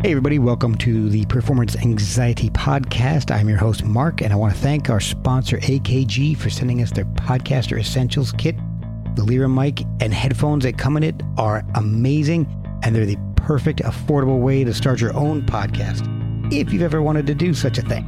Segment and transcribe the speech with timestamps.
[0.00, 3.34] Hey, everybody, welcome to the Performance Anxiety Podcast.
[3.34, 6.92] I'm your host, Mark, and I want to thank our sponsor, AKG, for sending us
[6.92, 8.54] their Podcaster Essentials kit.
[9.16, 12.46] The Lyra mic and headphones that come in it are amazing,
[12.84, 16.06] and they're the perfect, affordable way to start your own podcast
[16.52, 18.06] if you've ever wanted to do such a thing.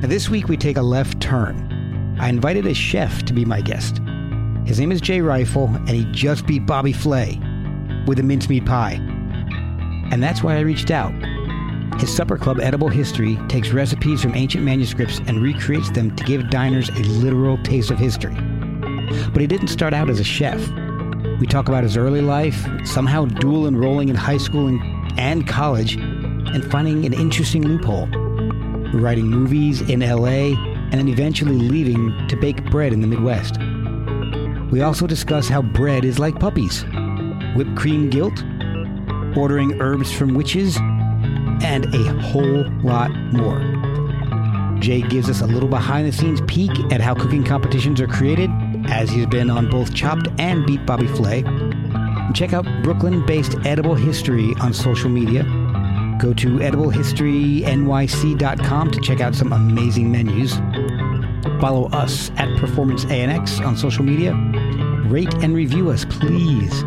[0.00, 2.16] Now, this week, we take a left turn.
[2.18, 3.98] I invited a chef to be my guest.
[4.64, 7.38] His name is Jay Reifel, and he just beat Bobby Flay
[8.06, 9.21] with a mincemeat pie.
[10.12, 11.12] And that's why I reached out.
[11.98, 16.50] His supper club, Edible History, takes recipes from ancient manuscripts and recreates them to give
[16.50, 18.34] diners a literal taste of history.
[19.32, 20.60] But he didn't start out as a chef.
[21.40, 24.80] We talk about his early life, somehow dual enrolling in high school and,
[25.18, 28.06] and college, and finding an interesting loophole.
[28.92, 30.54] Writing movies in LA,
[30.90, 33.56] and then eventually leaving to bake bread in the Midwest.
[34.70, 36.84] We also discuss how bread is like puppies
[37.54, 38.42] whipped cream guilt,
[39.36, 40.76] ordering herbs from witches,
[41.62, 43.60] and a whole lot more.
[44.80, 48.50] Jay gives us a little behind the scenes peek at how cooking competitions are created,
[48.86, 51.44] as he's been on both Chopped and Beat Bobby Flay.
[52.34, 55.44] Check out Brooklyn based Edible History on social media.
[56.18, 60.56] Go to ediblehistorynyc.com to check out some amazing menus.
[61.60, 64.34] Follow us at Performance ANX on social media.
[65.06, 66.82] Rate and review us, please.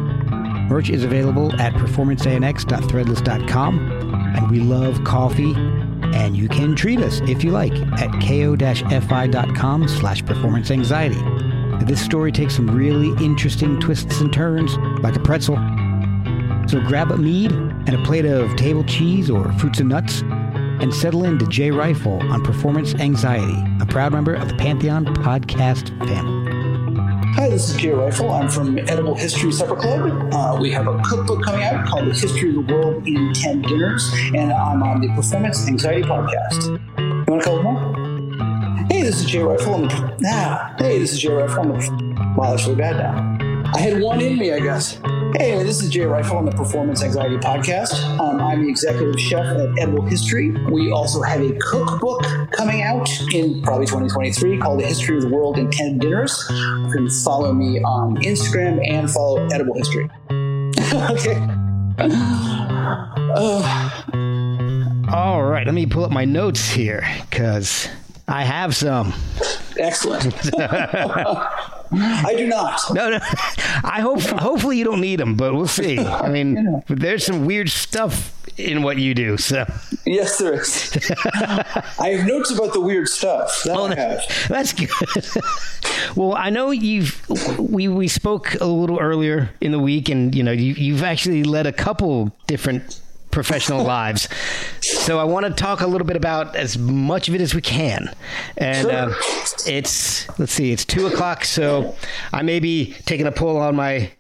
[0.68, 3.92] Merch is available at performanceanx.threadless.com.
[4.36, 10.26] And we love coffee, and you can treat us if you like at ko-fi.com slash
[10.26, 11.22] performance anxiety.
[11.86, 15.56] This story takes some really interesting twists and turns, like a pretzel.
[16.68, 20.24] So grab a mead and a plate of table cheese or fruits and nuts,
[20.82, 25.90] and settle into J Reifel on Performance Anxiety, a proud member of the Pantheon podcast
[26.08, 26.45] family.
[27.36, 28.32] Hi, this is Jay Reifel.
[28.32, 30.34] I'm from Edible History Supper Club.
[30.34, 33.62] Uh, we have a cookbook coming out called The History of the World in 10
[33.62, 36.68] Dinners, and I'm on the Performance Anxiety Podcast.
[36.98, 38.88] You want a couple more?
[38.88, 39.74] Hey, this is Jay Reifel.
[39.74, 41.60] On the, ah, hey, this is Jay Reifel.
[41.60, 43.66] On the, wow, that's really bad now.
[43.74, 44.98] I had one in me, I guess.
[45.38, 47.94] Hey, this is Jay Reifel on the Performance Anxiety Podcast.
[48.20, 50.52] Um, I'm the executive chef at Edible History.
[50.72, 52.24] We also have a cookbook
[52.54, 56.42] coming out in probably 2023 called The History of the World in 10 Dinners.
[56.50, 60.10] You can follow me on Instagram and follow Edible History.
[60.32, 61.36] okay.
[63.36, 64.02] Uh,
[65.14, 67.90] All right, let me pull up my notes here because
[68.30, 69.14] I have some.
[69.78, 70.34] excellent.
[71.98, 72.80] I do not.
[72.94, 73.20] No, no.
[73.22, 74.22] I hope.
[74.22, 76.00] Hopefully, you don't need them, but we'll see.
[76.00, 79.38] I mean, there's some weird stuff in what you do.
[79.38, 79.66] So,
[80.06, 80.92] Yes, there is.
[82.00, 83.64] I have notes about the weird stuff.
[83.64, 83.88] That oh,
[84.48, 85.44] that's good.
[86.16, 87.28] well, I know you've.
[87.60, 91.44] We we spoke a little earlier in the week, and you know you you've actually
[91.44, 93.02] led a couple different
[93.36, 94.28] professional lives.
[94.82, 97.62] So I want to talk a little bit about as much of it as we
[97.62, 98.10] can.
[98.58, 98.92] And Sure.
[99.12, 99.14] uh,
[99.68, 101.96] it's let's see, it's two o'clock, so
[102.34, 104.12] I may be taking a pull on my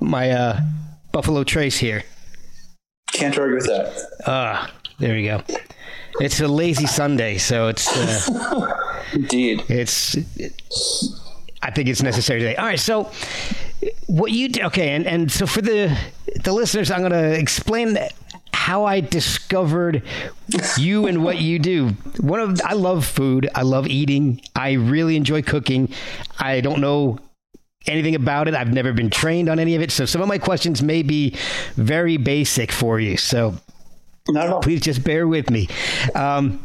[0.00, 0.60] my uh,
[1.12, 2.04] Buffalo Trace here.
[3.12, 3.92] Can't argue with that.
[4.26, 5.42] Ah, there we go.
[6.20, 8.78] It's a lazy Sunday, so it's uh,
[9.12, 9.62] Indeed.
[9.68, 10.16] it's.
[11.62, 12.56] I think it's necessary today.
[12.56, 13.10] All right, so
[14.06, 15.96] what you do, okay, and and so for the
[16.42, 17.98] the listeners, I'm going to explain
[18.52, 20.02] how I discovered
[20.76, 21.88] you and what you do.
[22.20, 23.48] One of I love food.
[23.54, 24.40] I love eating.
[24.54, 25.92] I really enjoy cooking.
[26.38, 27.18] I don't know
[27.86, 28.54] anything about it.
[28.54, 29.90] I've never been trained on any of it.
[29.90, 31.36] So some of my questions may be
[31.74, 33.16] very basic for you.
[33.16, 33.56] So
[34.62, 35.68] please just bear with me.
[36.14, 36.64] Um,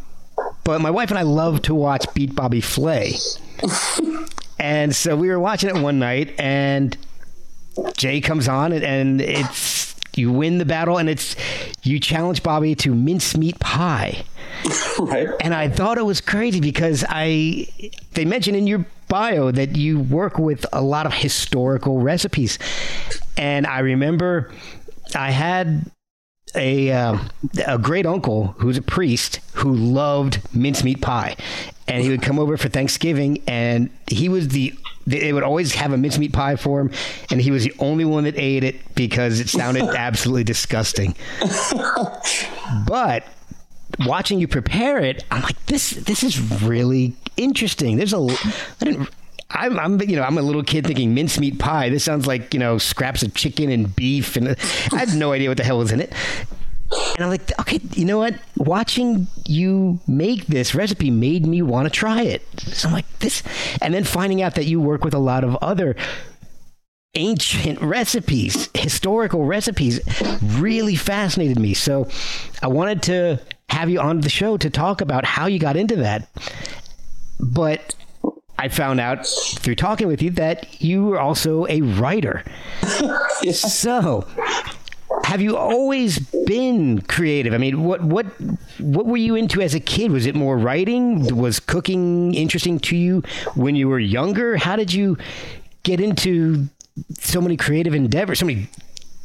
[0.64, 3.16] but my wife and I love to watch Beat Bobby Flay.
[4.60, 6.98] and so we were watching it one night and
[7.96, 11.36] Jay comes on and, and it's you win the battle and it's
[11.84, 14.24] you challenge Bobby to mincemeat pie.
[15.00, 15.30] right.
[15.42, 17.68] And I thought it was crazy because I
[18.14, 22.58] they mentioned in your bio that you work with a lot of historical recipes.
[23.38, 24.52] And I remember
[25.16, 25.92] I had
[26.56, 27.18] a uh,
[27.66, 31.36] a great uncle who's a priest who loved mincemeat pie,
[31.88, 34.74] and he would come over for Thanksgiving, and he was the
[35.06, 36.92] they would always have a mincemeat pie for him,
[37.32, 41.16] and he was the only one that ate it because it sounded absolutely disgusting.
[42.88, 43.26] but
[44.06, 47.98] watching you prepare it, I'm like, this this is really interesting.
[47.98, 49.10] There's a I didn't.
[49.50, 51.90] I'm, I'm, you know, I'm a little kid thinking mincemeat pie.
[51.90, 54.50] This sounds like, you know, scraps of chicken and beef, and
[54.92, 56.14] I had no idea what the hell was in it.
[57.16, 58.36] And I'm like, okay, you know what?
[58.56, 62.44] Watching you make this recipe made me want to try it.
[62.60, 63.44] So I'm like, this,
[63.82, 65.96] and then finding out that you work with a lot of other
[67.16, 70.00] ancient recipes, historical recipes,
[70.42, 71.74] really fascinated me.
[71.74, 72.08] So
[72.62, 75.98] I wanted to have you on the show to talk about how you got into
[75.98, 76.30] that.
[77.40, 77.96] But
[78.60, 82.44] I found out through talking with you that you were also a writer.
[83.52, 84.28] So,
[85.24, 86.18] have you always
[86.48, 87.54] been creative?
[87.54, 88.26] I mean, what what
[88.80, 90.12] what were you into as a kid?
[90.12, 91.36] Was it more writing?
[91.36, 93.22] Was cooking interesting to you
[93.54, 94.58] when you were younger?
[94.58, 95.18] How did you
[95.84, 96.68] get into
[97.20, 98.70] so many creative endeavors, so many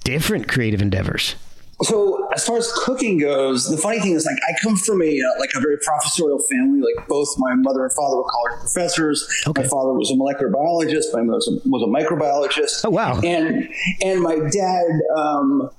[0.05, 1.34] different creative endeavors?
[1.82, 5.20] So as far as cooking goes, the funny thing is like I come from a
[5.20, 6.81] uh, like a very professorial family.
[6.81, 9.29] Like both my mother and father were college professors.
[9.46, 9.62] Okay.
[9.62, 11.12] My father was a molecular biologist.
[11.12, 12.84] My mother was a, was a microbiologist.
[12.84, 13.20] Oh wow!
[13.20, 13.69] And
[14.02, 14.87] and my dad.
[15.17, 15.70] Um,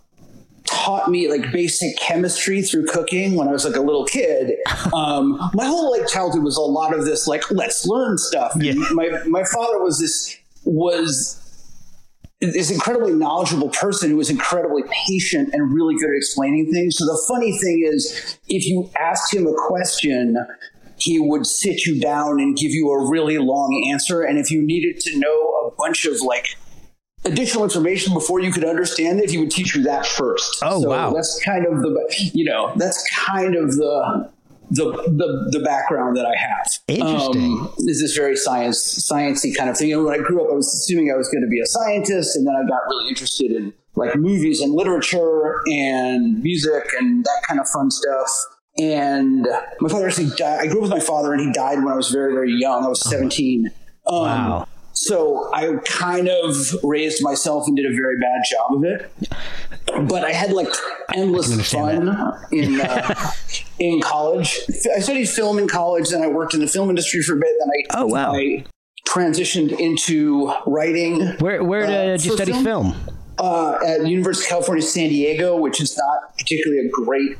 [0.65, 4.57] taught me like basic chemistry through cooking when I was like a little kid.
[4.93, 8.53] Um, my whole like childhood was a lot of this like let's learn stuff.
[8.55, 8.73] Yeah.
[8.91, 11.42] My my father was this was
[12.51, 16.97] this incredibly knowledgeable person who was incredibly patient and really good at explaining things.
[16.97, 20.37] So the funny thing is, if you asked him a question,
[20.97, 24.21] he would sit you down and give you a really long answer.
[24.21, 26.57] And if you needed to know a bunch of like
[27.25, 30.61] additional information before you could understand it, he would teach you that first.
[30.61, 31.13] Oh, so wow.
[31.13, 34.31] That's kind of the, you know, that's kind of the,
[34.71, 36.67] the, the, the background that I have.
[36.87, 37.59] Interesting.
[37.59, 39.93] Um, is this very science sciencey kind of thing.
[39.93, 42.35] And when I grew up, I was assuming I was going to be a scientist,
[42.35, 47.43] and then I got really interested in like movies and literature and music and that
[47.47, 48.29] kind of fun stuff.
[48.79, 49.47] And
[49.79, 50.61] my father actually died.
[50.61, 52.83] I grew up with my father, and he died when I was very, very young.
[52.83, 53.69] I was 17.
[54.07, 54.67] Um, wow.
[54.93, 59.11] So I kind of raised myself and did a very bad job of it.
[60.07, 60.69] But I had like
[61.13, 62.47] endless fun that.
[62.51, 63.31] in uh,
[63.79, 64.59] in college.
[64.95, 67.49] I studied film in college, then I worked in the film industry for a bit.
[67.59, 68.65] Then I oh wow, I
[69.07, 71.21] transitioned into writing.
[71.39, 72.93] Where where did uh, you study film?
[72.93, 73.09] film?
[73.39, 77.37] Uh, at University of California, San Diego, which is not particularly a great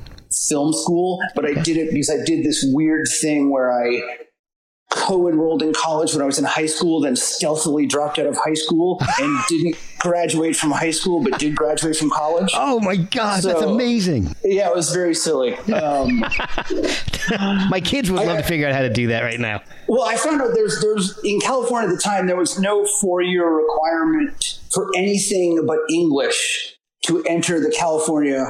[0.47, 1.59] film school, but okay.
[1.59, 4.01] I did it because I did this weird thing where I
[4.93, 8.53] co-enrolled in college when I was in high school, then stealthily dropped out of high
[8.53, 12.51] school and didn't graduate from high school, but did graduate from college.
[12.53, 14.35] Oh my god, so, that's amazing!
[14.43, 15.55] Yeah, it was very silly.
[15.71, 16.19] Um,
[17.69, 19.61] my kids would love I, to figure out how to do that right now.
[19.87, 23.21] Well, I found out there's there's in California at the time there was no four
[23.21, 28.45] year requirement for anything but English to enter the California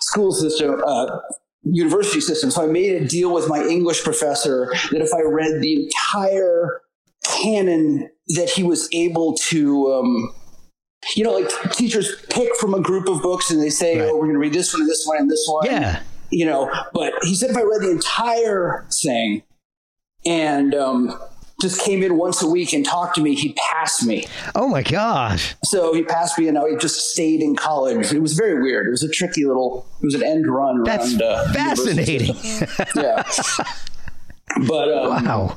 [0.00, 0.80] school system.
[0.86, 1.18] Uh,
[1.62, 2.50] university system.
[2.50, 6.80] So I made a deal with my English professor that if I read the entire
[7.24, 10.34] canon, that he was able to, um,
[11.16, 14.08] you know, like teachers pick from a group of books and they say, right.
[14.08, 15.66] oh, we're going to read this one and this one and this one.
[15.66, 16.02] Yeah.
[16.30, 19.42] You know, but he said if I read the entire thing
[20.24, 21.18] and um,
[21.60, 24.24] just came in once a week and talked to me, he passed me.
[24.54, 25.54] Oh my gosh.
[25.64, 28.12] So he passed me and he just stayed in college.
[28.12, 28.86] It was very weird.
[28.86, 31.22] It was a tricky little, it was an end run That's around.
[31.22, 32.36] Uh, fascinating.
[32.94, 33.22] yeah.
[34.66, 35.56] But, um, wow.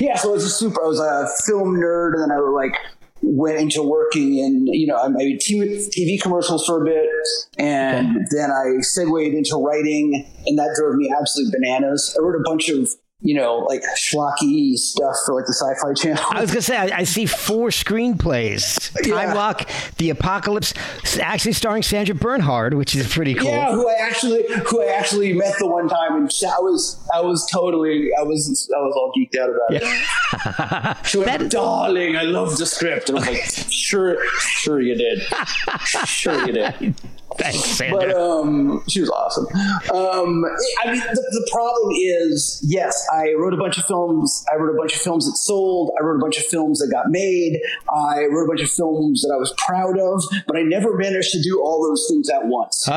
[0.00, 0.16] Yeah.
[0.16, 2.74] So it was a super, I was a film nerd and then I like
[3.20, 7.08] went into working in, you know, I made TV commercials for a bit
[7.58, 8.26] and okay.
[8.30, 12.16] then I segued into writing and that drove me absolutely bananas.
[12.18, 12.88] I wrote a bunch of
[13.20, 16.22] you know, like schlocky stuff for like the Sci-Fi Channel.
[16.30, 19.34] I was gonna say I, I see four screenplays: Time.
[19.34, 20.74] Lock, The Apocalypse,
[21.18, 23.48] actually starring Sandra Bernhard, which is pretty cool.
[23.48, 27.20] Yeah, who I actually who I actually met the one time, and I was I
[27.22, 30.98] was totally I was I was all geeked out about yeah.
[31.00, 31.06] it.
[31.06, 35.22] she went, "Darling, I love the script," and I was like, "Sure, sure you did,
[36.04, 36.94] sure you did."
[37.38, 37.98] Thanks, Sandra.
[37.98, 39.46] But um, she was awesome.
[39.94, 40.44] Um,
[40.82, 44.44] I mean, the, the problem is, yes, I wrote a bunch of films.
[44.50, 45.90] I wrote a bunch of films that sold.
[46.00, 47.60] I wrote a bunch of films that got made.
[47.92, 51.32] I wrote a bunch of films that I was proud of, but I never managed
[51.32, 52.88] to do all those things at once,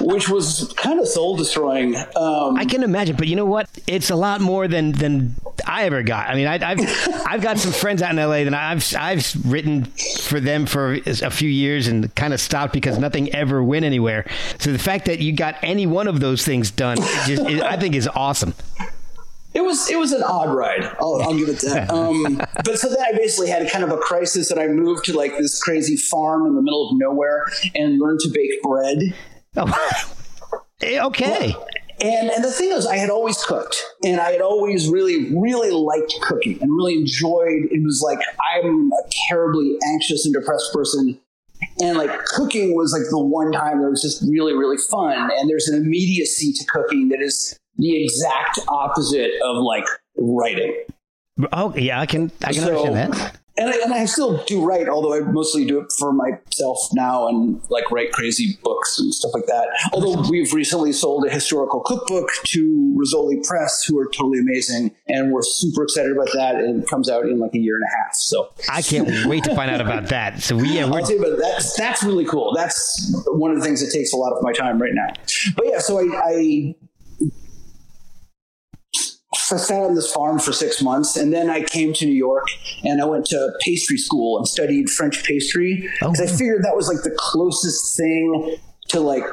[0.00, 1.96] which was kind of soul destroying.
[2.16, 3.68] Um, I can imagine, but you know what?
[3.86, 5.34] It's a lot more than than
[5.66, 6.28] I ever got.
[6.28, 9.84] I mean, I, I've I've got some friends out in LA that I've I've written
[10.22, 14.26] for them for a few years and kind of stopped because nothing ever went anywhere.
[14.58, 17.94] So the fact that you got any one of those things done, just, I think,
[17.94, 18.54] is awesome.
[19.52, 20.84] It was it was an odd ride.
[21.00, 21.90] I'll, I'll give it that.
[22.00, 25.16] Um, but so then I basically had kind of a crisis, and I moved to
[25.16, 28.98] like this crazy farm in the middle of nowhere and learned to bake bread.
[29.56, 30.60] Oh,
[31.06, 31.54] okay.
[32.02, 35.70] And and the thing is, I had always cooked, and I had always really really
[35.70, 37.68] liked cooking and really enjoyed.
[37.70, 38.20] It was like
[38.54, 41.18] I'm a terribly anxious and depressed person.
[41.78, 45.30] And like cooking was like the one time that was just really, really fun.
[45.36, 49.84] And there's an immediacy to cooking that is the exact opposite of like
[50.16, 50.74] writing.
[51.52, 53.39] Oh yeah, I can I can So- understand that.
[53.60, 57.28] And I, and I still do write, although I mostly do it for myself now
[57.28, 59.68] and like write crazy books and stuff like that.
[59.92, 65.30] Although we've recently sold a historical cookbook to Rizzoli Press, who are totally amazing, and
[65.30, 66.54] we're super excited about that.
[66.54, 68.14] And it comes out in like a year and a half.
[68.14, 70.40] So I can't wait to find out about that.
[70.40, 72.54] So we yeah, we're I'll tell you about that's that's really cool.
[72.56, 75.12] That's one of the things that takes a lot of my time right now.
[75.54, 76.74] But yeah, so I, I
[79.58, 82.46] sat on this farm for six months, and then I came to New York
[82.84, 86.76] and I went to pastry school and studied French pastry Oh, because I figured that
[86.76, 88.56] was like the closest thing
[88.88, 89.24] to like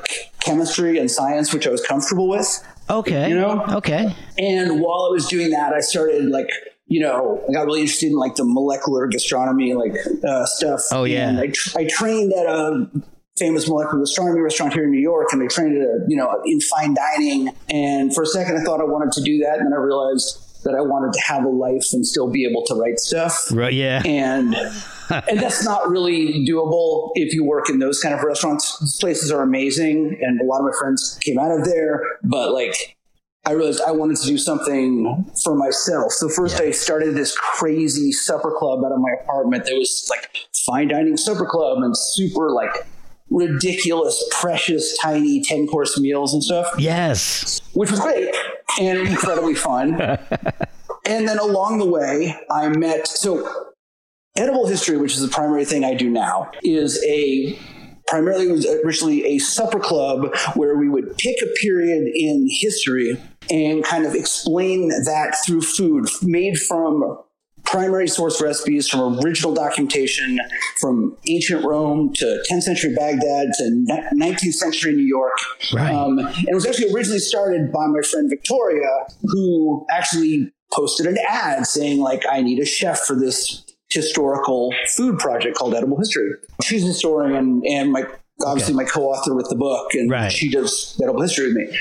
[0.42, 2.48] chemistry and science, which I was comfortable with.
[2.90, 3.30] okay.
[3.30, 3.64] You know?
[3.70, 4.16] okay.
[4.38, 6.50] And while I was doing that, I started like,
[6.86, 10.82] you know, I got really interested in like the molecular gastronomy, like uh, stuff.
[10.92, 11.28] Oh, yeah.
[11.30, 12.88] And I, tr- I trained at a
[13.38, 16.18] famous molecular gastronomy restaurant here in New York, and I trained at a, uh, you
[16.18, 17.50] know, in fine dining.
[17.70, 20.44] And for a second, I thought I wanted to do that, and then I realized
[20.64, 23.48] that I wanted to have a life and still be able to write stuff.
[23.52, 24.02] Right, yeah.
[24.06, 24.56] And
[25.10, 28.80] and that's not really doable if you work in those kind of restaurants.
[28.80, 32.04] These places are amazing, and a lot of my friends came out of there.
[32.24, 32.98] But like,
[33.46, 36.12] I realized I wanted to do something for myself.
[36.12, 39.66] So first, I started this crazy supper club out of my apartment.
[39.66, 40.30] That was like
[40.66, 42.86] fine dining supper club and super like
[43.30, 47.60] ridiculous, precious, tiny ten course meals and stuff yes.
[47.74, 48.34] which was great
[48.80, 50.00] and incredibly fun.
[51.06, 53.74] and then along the way, I met so
[54.36, 57.58] edible history, which is the primary thing I do now, is a
[58.08, 63.84] primarily was originally a supper club where we would pick a period in history and
[63.84, 67.18] kind of explain that through food made from
[67.68, 70.40] primary source recipes from original documentation
[70.80, 75.38] from ancient Rome to 10th century Baghdad to 19th century New York.
[75.74, 75.94] Right.
[75.94, 78.90] Um, and it was actually originally started by my friend Victoria,
[79.24, 85.18] who actually posted an ad saying, like, I need a chef for this historical food
[85.20, 86.30] project called Edible History.
[86.62, 88.04] She's a historian and my
[88.46, 90.32] obviously my co-author with the book, and Right.
[90.32, 91.78] she does Edible History with me.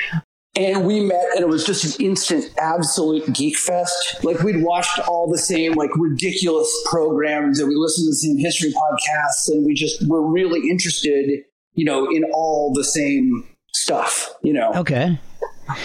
[0.57, 4.25] And we met, and it was just an instant, absolute geek fest.
[4.25, 8.39] Like we'd watched all the same, like ridiculous programs, and we listened to the same
[8.39, 11.43] history podcasts, and we just were really interested,
[11.75, 14.35] you know, in all the same stuff.
[14.43, 15.19] You know, Okay.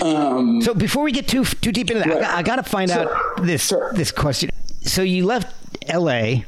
[0.02, 2.22] um, So before we get too too deep into that, I, Right.
[2.22, 3.14] got, I got to find Sure.
[3.16, 3.92] out this Sure.
[3.94, 4.50] this question.
[4.84, 5.54] So you left
[5.88, 6.46] L.A.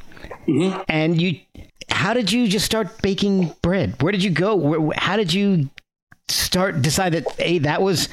[0.48, 0.82] Mm-hmm.
[0.90, 1.40] and you,
[1.90, 4.02] how did you just start baking bread?
[4.02, 4.56] Where did you go?
[4.56, 5.70] Where, how did you
[6.30, 8.10] start decide that hey that was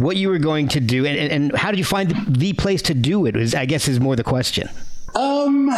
[0.00, 2.94] what you were going to do, and, and, how did you find the place to
[2.94, 3.36] do it?
[3.36, 4.68] Is I guess is more the question.
[5.14, 5.70] Um,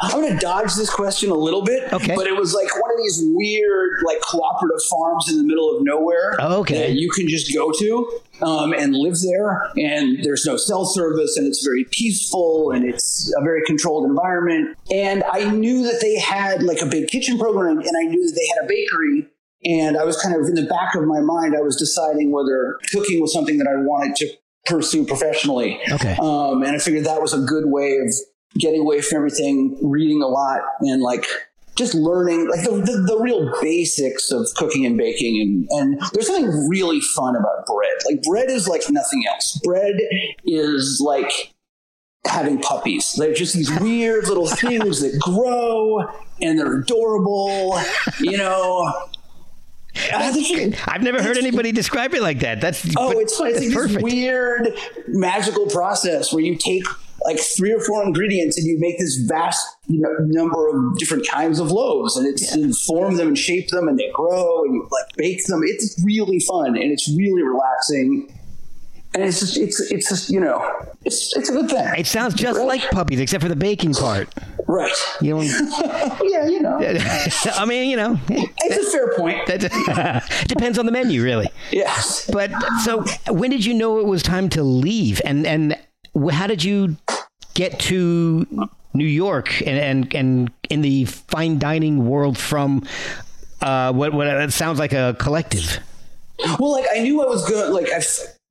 [0.00, 1.92] I'm going to dodge this question a little bit.
[1.92, 2.14] Okay.
[2.14, 5.82] But it was like one of these weird, like cooperative farms in the middle of
[5.84, 6.36] nowhere.
[6.38, 6.88] Oh, okay.
[6.88, 11.36] That you can just go to um, and live there, and there's no cell service,
[11.36, 14.76] and it's very peaceful, and it's a very controlled environment.
[14.90, 18.34] And I knew that they had like a big kitchen program, and I knew that
[18.34, 19.28] they had a bakery.
[19.66, 22.78] And I was kind of in the back of my mind, I was deciding whether
[22.92, 24.28] cooking was something that I wanted to
[24.64, 25.80] pursue professionally.
[25.90, 26.16] Okay.
[26.20, 28.14] Um, and I figured that was a good way of
[28.58, 31.26] getting away from everything, reading a lot, and like
[31.76, 35.40] just learning like the, the, the real basics of cooking and baking.
[35.40, 37.96] And, and there's something really fun about bread.
[38.10, 39.60] Like bread is like nothing else.
[39.62, 39.96] Bread
[40.44, 41.54] is like
[42.26, 43.14] having puppies.
[43.14, 46.08] They're just these weird little things that grow
[46.40, 47.78] and they're adorable,
[48.20, 49.08] you know.
[50.86, 52.60] I've never heard anybody describe it like that.
[52.60, 53.48] That's Oh, but it's fun.
[53.48, 54.76] It's like this weird
[55.08, 56.84] magical process where you take
[57.24, 61.26] like three or four ingredients, and you make this vast you know, number of different
[61.26, 62.66] kinds of loaves, and it's yeah.
[62.66, 65.62] you form them and shape them, and they grow, and you like bake them.
[65.64, 68.30] It's really fun and it's really relaxing
[69.16, 70.62] and it's just it's it's just you know
[71.04, 71.86] it's it's a good thing.
[71.96, 72.66] It sounds just right?
[72.66, 74.28] like puppies, except for the baking part.
[74.66, 74.92] Right.
[75.22, 75.40] You know.
[76.22, 76.78] yeah, you know.
[77.54, 78.18] I mean, you know.
[78.28, 79.46] It's a fair point.
[79.46, 81.48] That depends on the menu, really.
[81.70, 82.28] Yes.
[82.30, 82.50] But
[82.84, 85.78] so, when did you know it was time to leave, and and
[86.30, 86.96] how did you
[87.54, 88.46] get to
[88.92, 92.86] New York and and, and in the fine dining world from
[93.62, 95.80] uh, what what it sounds like a collective?
[96.58, 97.72] Well, like I knew I was good.
[97.72, 98.00] Like I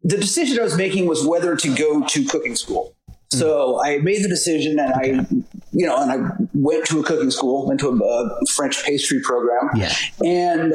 [0.06, 2.96] the decision I was making was whether to go to cooking school.
[3.08, 3.38] Hmm.
[3.38, 5.26] So I made the decision, and I,
[5.72, 9.20] you know, and I went to a cooking school, went to a, a French pastry
[9.22, 9.92] program, yeah.
[10.24, 10.74] and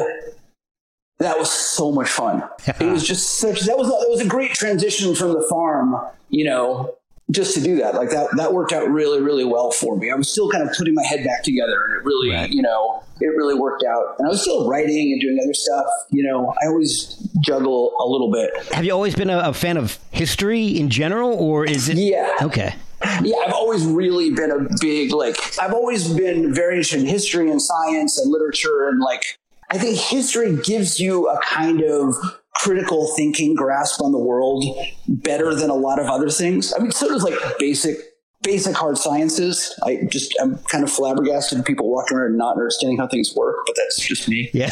[1.21, 2.43] that was so much fun.
[2.67, 5.95] it was just such that was that was a great transition from the farm,
[6.29, 6.97] you know,
[7.31, 7.95] just to do that.
[7.95, 10.11] Like that that worked out really really well for me.
[10.11, 12.51] I was still kind of putting my head back together, and it really, right.
[12.51, 14.17] you know, it really worked out.
[14.19, 15.87] And I was still writing and doing other stuff.
[16.11, 18.51] You know, I always juggle a little bit.
[18.73, 21.97] Have you always been a, a fan of history in general, or is it?
[21.97, 22.37] Yeah.
[22.43, 22.75] Okay.
[23.23, 25.37] Yeah, I've always really been a big like.
[25.61, 29.39] I've always been very interested in history and science and literature and like.
[29.73, 32.17] I think history gives you a kind of
[32.57, 34.65] critical thinking grasp on the world
[35.09, 36.75] better than a lot of other things.
[36.77, 37.97] I mean, so does like basic
[38.43, 39.79] basic hard sciences.
[39.83, 43.77] I just I'm kind of flabbergasted people walking around not understanding how things work, but
[43.77, 44.51] that's just me.
[44.53, 44.71] Yeah.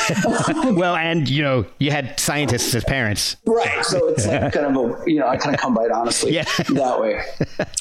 [0.70, 3.85] well, and you know, you had scientists as parents, right?
[3.85, 6.35] So it's like kind of a you know I kind of come by it honestly
[6.35, 6.44] yeah.
[6.70, 7.23] that way.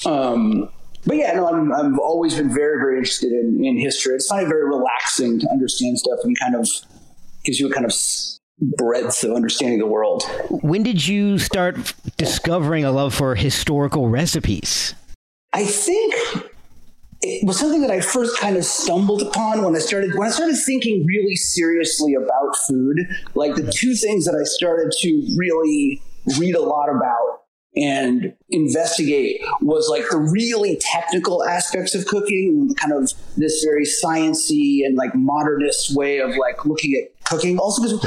[0.05, 0.69] Um,
[1.05, 4.13] but yeah, no, I'm, I've always been very, very interested in, in history.
[4.15, 6.67] It's kind of very relaxing to understand stuff and kind of
[7.45, 7.93] gives you a kind of
[8.59, 10.23] breadth of understanding the world.
[10.49, 14.95] When did you start discovering a love for historical recipes?
[15.53, 16.15] I think
[17.21, 20.31] it was something that I first kind of stumbled upon when I started when I
[20.31, 22.99] started thinking really seriously about food.
[23.35, 26.01] Like the two things that I started to really
[26.37, 27.41] read a lot about
[27.75, 34.85] and investigate was like the really technical aspects of cooking, kind of this very sciency
[34.85, 37.57] and like modernist way of like looking at cooking.
[37.59, 38.01] Also, because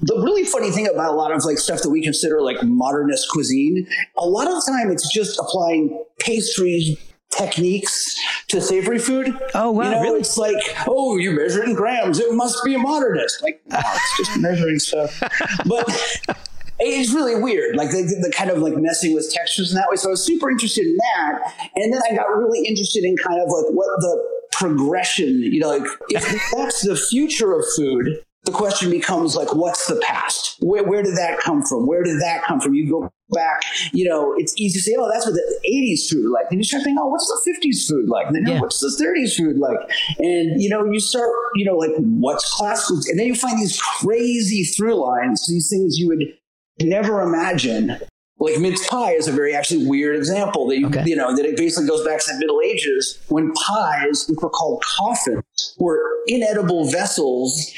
[0.00, 3.28] the really funny thing about a lot of like stuff that we consider like modernist
[3.30, 6.98] cuisine, a lot of the time it's just applying pastry
[7.30, 8.16] techniques
[8.48, 9.36] to savory food.
[9.54, 9.84] Oh wow!
[9.84, 10.20] You know, really?
[10.20, 10.56] it's like,
[10.86, 12.18] oh, you measure it in grams.
[12.18, 13.42] It must be a modernist.
[13.42, 15.20] Like, no, it's just measuring stuff.
[15.66, 15.88] But
[16.78, 19.96] it's really weird, like the, the, kind of like messing with textures in that way.
[19.96, 23.40] So I was super interested in that, and then I got really interested in kind
[23.40, 26.22] of like what the progression, you know, like if
[26.56, 30.56] that's the future of food, the question becomes like, what's the past?
[30.60, 31.86] Where, where did that come from?
[31.86, 32.74] Where did that come from?
[32.74, 36.30] You go back, you know, it's easy to say, oh, that's what the 80s food
[36.30, 36.50] like.
[36.50, 38.26] Then you start thinking, oh, what's the 50s food like?
[38.26, 38.60] And then, yeah.
[38.60, 39.78] what's the 30s food like?
[40.18, 43.00] And, you know, you start, you know, like, what's classical?
[43.08, 46.24] And then you find these crazy through lines, these things you would
[46.80, 47.98] never imagine
[48.44, 51.02] like mince pie is a very actually weird example that you, okay.
[51.06, 54.50] you know that it basically goes back to the Middle Ages when pies, which were
[54.50, 57.72] called coffins, were inedible vessels,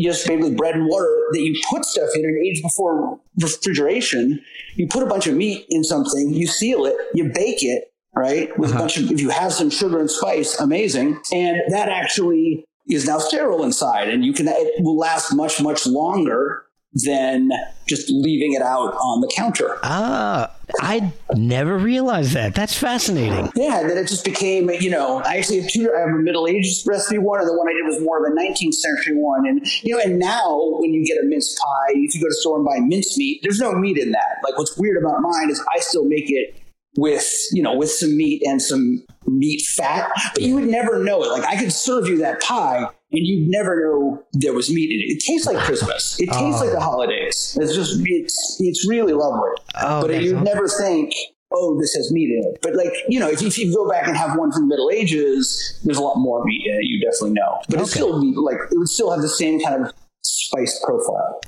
[0.00, 4.40] just made with bread and water that you put stuff in and age before refrigeration.
[4.74, 8.56] You put a bunch of meat in something, you seal it, you bake it, right?
[8.58, 8.78] With uh-huh.
[8.78, 13.06] a bunch of if you have some sugar and spice, amazing, and that actually is
[13.06, 16.65] now sterile inside, and you can it will last much much longer
[17.04, 17.50] than
[17.86, 19.78] just leaving it out on the counter.
[19.82, 22.54] Ah, I never realized that.
[22.54, 23.50] That's fascinating.
[23.54, 25.92] Yeah, then it just became, you know, I actually have two.
[25.94, 28.32] I have a Middle Ages recipe one, and the one I did was more of
[28.32, 29.46] a 19th century one.
[29.46, 32.30] And you know, and now when you get a mince pie, if you go to
[32.30, 34.38] the store and buy mince meat, there's no meat in that.
[34.42, 36.62] Like what's weird about mine is I still make it
[36.98, 41.22] with you know with some meat and some meat fat, but you would never know
[41.22, 41.28] it.
[41.28, 45.00] Like I could serve you that pie and you'd never know there was meat in
[45.00, 45.16] it.
[45.16, 46.20] It tastes like Christmas.
[46.20, 46.64] It tastes oh.
[46.64, 46.80] like the oh.
[46.80, 47.56] holidays.
[47.60, 49.50] It's just it's it's really lovely.
[49.80, 51.14] Oh, but you'd never think,
[51.52, 52.58] oh, this has meat in it.
[52.62, 54.90] But like you know, if, if you go back and have one from the Middle
[54.90, 56.84] Ages, there's a lot more meat in it.
[56.84, 57.60] You definitely know.
[57.68, 57.84] But okay.
[57.84, 61.40] it still be like it would still have the same kind of spice profile.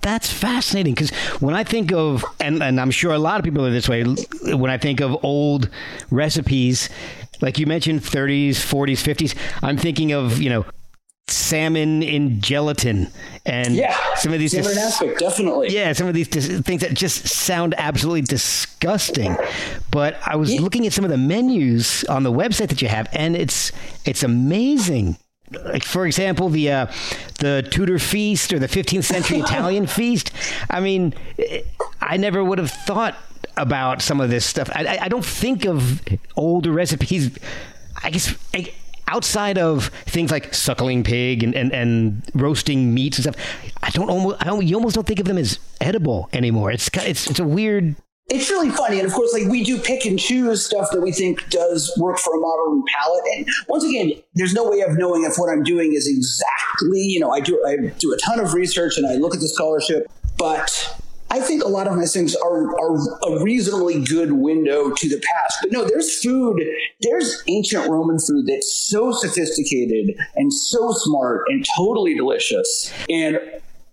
[0.00, 3.64] That's fascinating because when I think of, and, and I'm sure a lot of people
[3.64, 5.68] are this way, when I think of old
[6.10, 6.88] recipes,
[7.40, 10.64] like you mentioned 30s, 40s, 50s, I'm thinking of, you know,
[11.32, 13.08] salmon in gelatin
[13.44, 16.94] and yeah, some of these dis- aspic, definitely yeah some of these dis- things that
[16.94, 19.36] just sound absolutely disgusting
[19.90, 20.60] but i was yeah.
[20.60, 23.72] looking at some of the menus on the website that you have and it's
[24.04, 25.16] it's amazing
[25.64, 26.86] like for example the uh,
[27.40, 30.32] the Tudor feast or the 15th century Italian feast.
[30.70, 31.14] I mean,
[32.00, 33.16] I never would have thought
[33.56, 34.70] about some of this stuff.
[34.72, 36.02] I, I, I don't think of
[36.36, 37.36] older recipes.
[38.02, 38.72] I guess I,
[39.12, 43.36] outside of things like suckling pig and, and, and roasting meats and stuff,
[43.82, 46.70] I don't almost I don't, you almost don't think of them as edible anymore.
[46.70, 47.94] It's it's it's a weird
[48.28, 48.98] it's really funny.
[48.98, 52.18] And of course, like we do pick and choose stuff that we think does work
[52.18, 53.24] for a modern palate.
[53.36, 57.20] And once again, there's no way of knowing if what I'm doing is exactly, you
[57.20, 60.10] know, I do, I do a ton of research and I look at the scholarship,
[60.38, 61.01] but
[61.32, 65.18] I think a lot of my things are, are a reasonably good window to the
[65.18, 65.58] past.
[65.62, 66.62] But no, there's food,
[67.00, 72.92] there's ancient Roman food that's so sophisticated and so smart and totally delicious.
[73.08, 73.40] And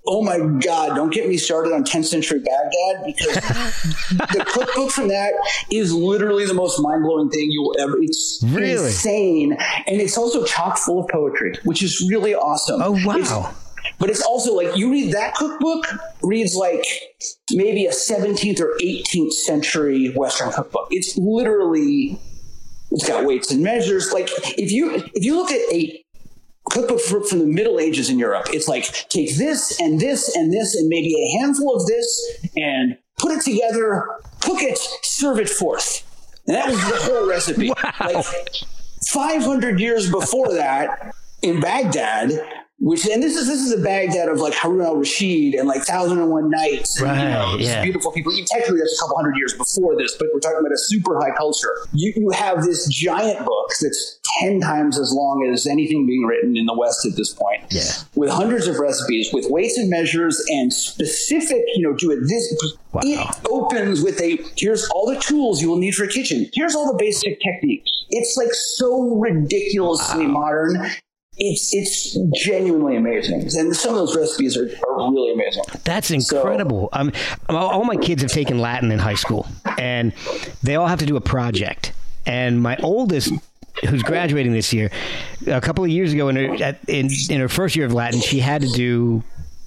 [0.05, 3.35] oh my God, don't get me started on 10th century Baghdad because
[4.35, 5.31] the cookbook from that
[5.71, 7.95] is literally the most mind blowing thing you will ever.
[8.01, 8.87] It's really?
[8.87, 9.53] insane.
[9.87, 12.81] And it's also chock full of poetry, which is really awesome.
[12.81, 13.15] Oh, wow.
[13.15, 15.85] It's, but it's also like you read that cookbook
[16.21, 16.85] reads like
[17.51, 20.87] maybe a 17th or 18th century Western cookbook.
[20.91, 22.19] It's literally
[22.91, 24.11] it's got weights and measures.
[24.11, 26.03] Like if you if you look at a
[26.69, 30.75] cookbook from the Middle Ages in Europe, it's like take this and this and this
[30.75, 34.07] and maybe a handful of this and put it together,
[34.41, 36.05] cook it, serve it forth.
[36.47, 37.71] And that was the whole recipe.
[37.83, 38.23] Wow.
[38.23, 38.25] Like
[39.07, 42.31] 500 years before that in Baghdad,
[42.79, 45.81] which and this is this is a Baghdad of like Harun al Rashid and like
[45.81, 47.23] Thousand and One Nights, and, right?
[47.23, 47.83] You know, yeah.
[47.83, 48.31] beautiful people.
[48.31, 51.19] Even technically, that's a couple hundred years before this, but we're talking about a super
[51.19, 51.75] high culture.
[51.93, 56.55] You you have this giant book that's ten times as long as anything being written
[56.55, 57.63] in the West at this point.
[57.69, 57.83] Yeah.
[58.15, 61.63] with hundreds of recipes, with weights and measures, and specific.
[61.75, 62.77] You know, do it this.
[62.93, 63.01] Wow.
[63.03, 66.49] It opens with a here's all the tools you will need for a kitchen.
[66.53, 67.91] Here's all the basic techniques.
[68.09, 70.31] It's like so ridiculously wow.
[70.31, 70.89] modern
[71.39, 75.63] it's it's genuinely amazing, and some of those recipes are, are really amazing.
[75.83, 76.89] That's incredible.
[76.93, 77.11] So, um,
[77.49, 79.47] all my kids have taken Latin in high school,
[79.77, 80.13] and
[80.61, 81.93] they all have to do a project.
[82.25, 83.31] And my oldest,
[83.87, 84.91] who's graduating this year,
[85.47, 88.39] a couple of years ago in her in, in her first year of Latin, she
[88.39, 89.23] had to do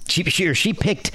[0.07, 1.11] she she, she picked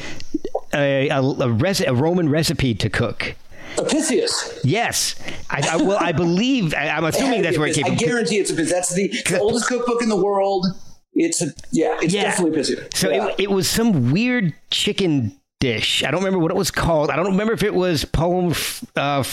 [0.75, 3.37] a a, a, res, a Roman recipe to cook.
[3.77, 4.61] Apicius.
[4.65, 5.15] Yes,
[5.51, 6.75] I, I well, I believe.
[6.75, 7.85] I, am assuming that's where it came.
[7.85, 7.95] from.
[7.95, 8.71] I guarantee it's Apicius.
[8.71, 10.67] That's the, the oldest cookbook in the world.
[11.15, 11.99] It's a yeah.
[12.01, 12.23] It's yeah.
[12.23, 12.97] definitely Apicius.
[12.97, 13.29] So yeah.
[13.29, 16.05] it, it was some weird chicken dish.
[16.05, 17.11] I don't remember what it was called.
[17.11, 18.55] I don't remember if it was poem
[18.97, 19.25] uh,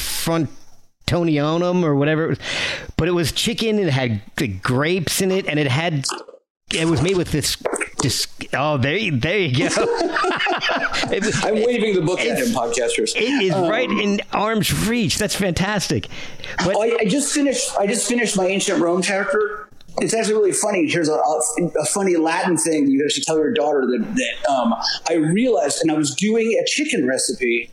[1.84, 2.36] or whatever,
[2.98, 3.80] but it was chicken.
[3.80, 6.06] It had the grapes in it, and it had
[6.74, 7.58] it was made with this
[8.06, 9.76] just oh there there you go.
[11.44, 13.16] I'm waving the book at him podcasters.
[13.16, 15.18] it is um, right in arm's reach.
[15.18, 16.08] That's fantastic.
[16.60, 19.70] But, oh, I, I, just finished i just finished my ancient rome chapter.
[19.98, 20.88] It's actually really funny.
[20.88, 21.42] Here's a, a,
[21.82, 24.76] a funny latin thing you guys should tell your daughter that, that um,
[25.10, 27.72] i realized and i was doing a chicken recipe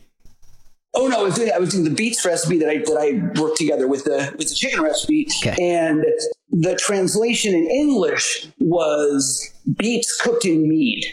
[0.95, 3.41] Oh no, I was doing I was doing the beets recipe that I that I
[3.41, 5.55] worked together with the with the chicken recipe, okay.
[5.59, 6.05] and
[6.51, 11.03] the translation in English was beets cooked in mead.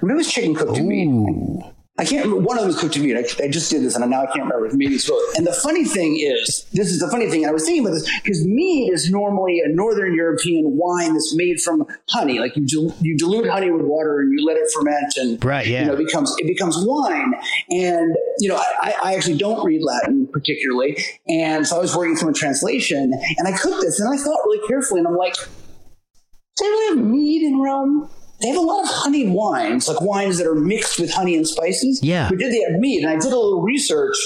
[0.00, 0.82] Maybe it was chicken cooked Ooh.
[0.82, 1.74] in mead.
[1.98, 2.46] I can't remember.
[2.46, 3.16] One of them was cooked in mead.
[3.16, 4.68] I, I, just did this and now I can't remember.
[4.76, 5.36] Maybe it's both.
[5.36, 7.44] And the funny thing is, this is the funny thing.
[7.44, 11.60] I was thinking about this because mead is normally a Northern European wine that's made
[11.60, 12.38] from honey.
[12.38, 15.80] Like you, you dilute honey with water and you let it ferment and right, yeah.
[15.80, 17.34] you know, it becomes, it becomes wine.
[17.70, 21.02] And, you know, I, I actually don't read Latin particularly.
[21.28, 24.38] And so I was working from a translation and I cooked this and I thought
[24.46, 28.08] really carefully and I'm like, do they really have mead in Rome?
[28.40, 31.46] They have a lot of honeyed wines, like wines that are mixed with honey and
[31.46, 32.00] spices.
[32.02, 32.28] Yeah.
[32.28, 33.02] But did they have mead?
[33.02, 34.16] And I did a little research,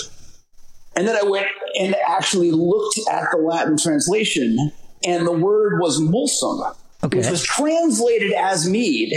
[0.95, 1.47] and then I went
[1.79, 4.73] and actually looked at the Latin translation,
[5.05, 7.19] and the word was mulsum, okay.
[7.19, 9.15] which was translated as mead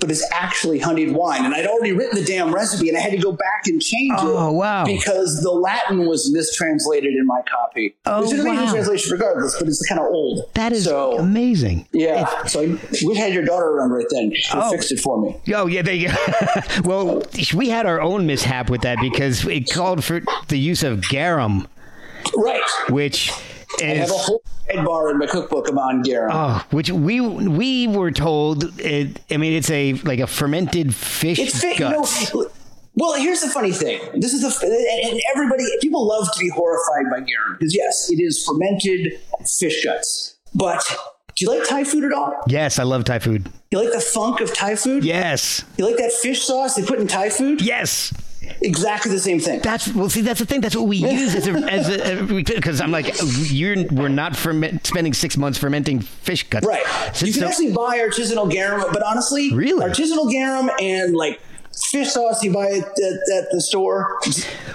[0.00, 1.44] but it's actually honeyed wine.
[1.44, 4.14] And I'd already written the damn recipe and I had to go back and change
[4.18, 4.36] oh, it.
[4.36, 4.84] Oh, wow.
[4.84, 7.94] Because the Latin was mistranslated in my copy.
[8.06, 8.70] Oh, Which is an wow.
[8.70, 10.50] translation regardless, but it's kind of old.
[10.54, 11.86] That is so, amazing.
[11.92, 12.28] Yeah.
[12.42, 14.32] It's, so I I had your daughter around right then.
[14.34, 14.70] She oh.
[14.70, 15.40] fixed it for me.
[15.54, 16.14] Oh, yeah, go.
[16.84, 17.22] well,
[17.54, 21.66] we had our own mishap with that because it called for the use of garum.
[22.36, 22.62] Right.
[22.88, 23.32] Which
[23.82, 26.30] I have a whole red bar in my cookbook on garum.
[26.32, 28.78] Oh, which we we were told.
[28.80, 32.32] It, I mean, it's a like a fermented fish it's fi- guts.
[32.34, 32.48] No,
[32.96, 34.00] well, here's the funny thing.
[34.14, 34.66] This is the
[35.12, 39.20] and everybody people love to be horrified by garum because yes, it is fermented
[39.58, 40.36] fish guts.
[40.54, 40.84] But
[41.34, 42.40] do you like Thai food at all?
[42.46, 43.50] Yes, I love Thai food.
[43.72, 45.04] You like the funk of Thai food?
[45.04, 45.64] Yes.
[45.76, 47.60] You like that fish sauce they put in Thai food?
[47.60, 48.12] Yes
[48.60, 49.60] exactly the same thing.
[49.60, 50.08] That's well.
[50.08, 50.60] See, that's the thing.
[50.60, 53.14] That's what we use as a as because I'm like
[53.50, 56.66] you're we're not ferment, spending six months fermenting fish guts.
[56.66, 56.84] Right.
[57.14, 61.40] So, you can so, actually buy artisanal garum, but honestly, really artisanal garum and like
[61.90, 64.18] fish sauce you buy at, at, at the store,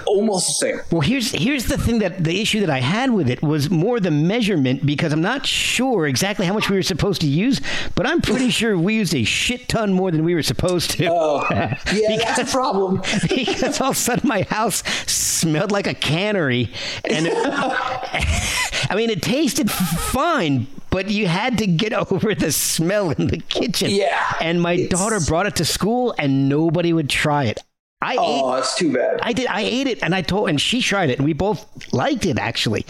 [0.06, 0.80] almost the same.
[0.90, 4.00] Well, here's here's the thing that the issue that I had with it was more
[4.00, 7.60] the measurement because I'm not sure exactly how much we were supposed to use,
[7.94, 11.06] but I'm pretty sure we used a shit ton more than we were supposed to.
[11.10, 13.02] Oh, yeah, that's a problem.
[13.28, 16.72] because all of a sudden my house smelled like a cannery,
[17.04, 23.10] and it, I mean it tasted fine, but you had to get over the smell
[23.10, 23.90] in the kitchen.
[23.90, 27.62] Yeah, and my daughter brought it to school, and nobody would try it.
[28.02, 28.56] I Oh, ate.
[28.56, 29.20] that's too bad.
[29.22, 29.46] I did.
[29.46, 32.38] I ate it, and I told, and she tried it, and we both liked it
[32.38, 32.86] actually,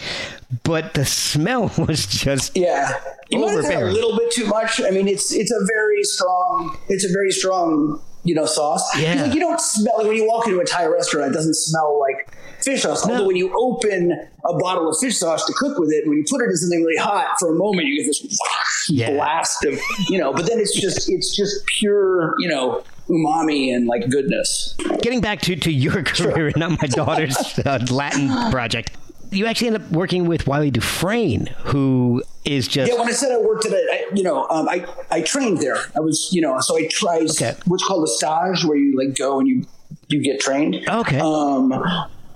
[0.63, 2.97] but the smell was just Yeah,
[3.29, 4.79] you might have had a little bit too much.
[4.81, 6.77] I mean, it's it's a very strong.
[6.87, 8.83] It's a very strong, you know, sauce.
[8.99, 9.23] Yeah.
[9.23, 11.31] Like, you don't smell like when you walk into a Thai restaurant.
[11.31, 12.31] It doesn't smell like
[12.63, 13.03] fish sauce.
[13.07, 14.11] Although when you open
[14.45, 16.83] a bottle of fish sauce to cook with it, when you put it in something
[16.83, 19.11] really hot for a moment, you get this Yeah.
[19.11, 19.79] blast of
[20.09, 20.33] you know.
[20.33, 24.75] But then it's just it's just pure you know umami and like goodness.
[25.01, 28.91] getting back to, to your career and not my daughter's uh, Latin project.
[29.31, 33.31] You actually end up working with Wylie Dufresne, who is just Yeah, when I said
[33.31, 35.77] I worked at it, I, you know, um, I I trained there.
[35.95, 37.55] I was, you know, so I tried Okay.
[37.65, 39.65] what's called a stage, where you like go and you
[40.07, 40.75] you get trained.
[40.87, 41.19] Okay.
[41.19, 41.71] Um,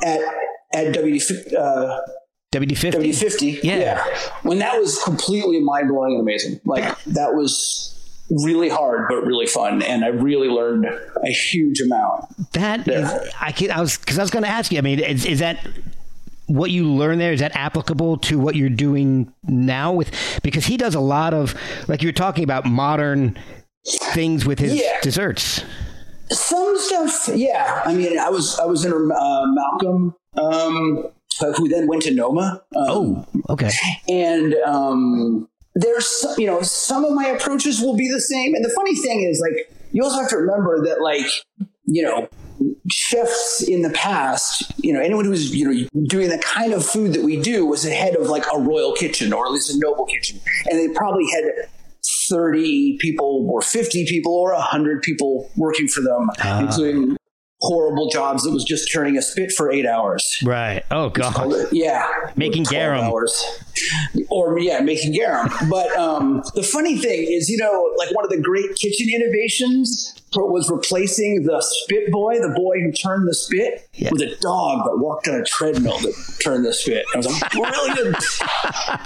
[0.04, 0.22] at
[0.74, 2.02] at WD uh,
[2.54, 3.12] WD fifty.
[3.12, 3.60] WD fifty.
[3.64, 4.04] Yeah.
[4.44, 6.60] When that was completely mind blowing and amazing.
[6.66, 7.92] Like that was
[8.30, 12.26] really hard but really fun, and I really learned a huge amount.
[12.54, 13.24] That Yeah.
[13.40, 14.78] I can, I was because I was going to ask you.
[14.78, 15.60] I mean, is, is that
[16.48, 17.34] what you learn there?
[17.34, 19.94] Is that applicable to what you're doing now?
[19.94, 20.12] With
[20.44, 21.56] because he does a lot of
[21.88, 23.38] like you're talking about modern
[24.14, 25.00] things with his Yeah.
[25.02, 25.64] desserts.
[26.32, 27.82] Some stuff, yeah.
[27.86, 31.08] I mean, I was I was in uh, Malcolm, um,
[31.56, 32.64] who then went to Noma.
[32.76, 33.70] Um, Oh, okay.
[34.10, 38.70] and um, there's you know some of my approaches will be the same and the
[38.70, 41.26] funny thing is like you also have to remember that like
[41.86, 42.28] you know
[42.90, 47.14] chefs in the past you know anyone who's you know doing the kind of food
[47.14, 49.78] that we do was the head of like a royal kitchen or at least a
[49.80, 51.44] noble kitchen and they probably had
[52.30, 57.18] 30 people or 50 people or 100 people working for them including
[57.62, 60.84] horrible jobs that was just turning a spit for eight hours Right.
[60.92, 61.52] Oh God.
[61.72, 63.06] yeah, Making garum.
[63.06, 63.44] hours.
[64.30, 65.50] or yeah, making garum.
[65.70, 70.14] But um, the funny thing is, you know, like one of the great kitchen innovations
[70.38, 74.10] was replacing the spit boy, the boy who turned the spit, Yeah.
[74.12, 77.06] with a dog that walked on a treadmill that turned the spit.
[77.14, 78.22] I was like, brilliant.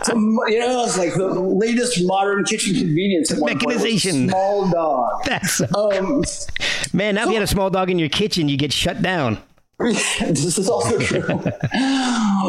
[0.04, 0.14] so,
[0.48, 3.32] you know, it's like the latest modern kitchen convenience.
[3.32, 4.30] at one point Mechanization.
[4.30, 5.24] small dog.
[5.26, 6.24] That's Um,
[6.94, 7.16] man.
[7.16, 9.38] Now if you had a small dog in your kitchen, you get shut down.
[9.80, 11.22] this is also true.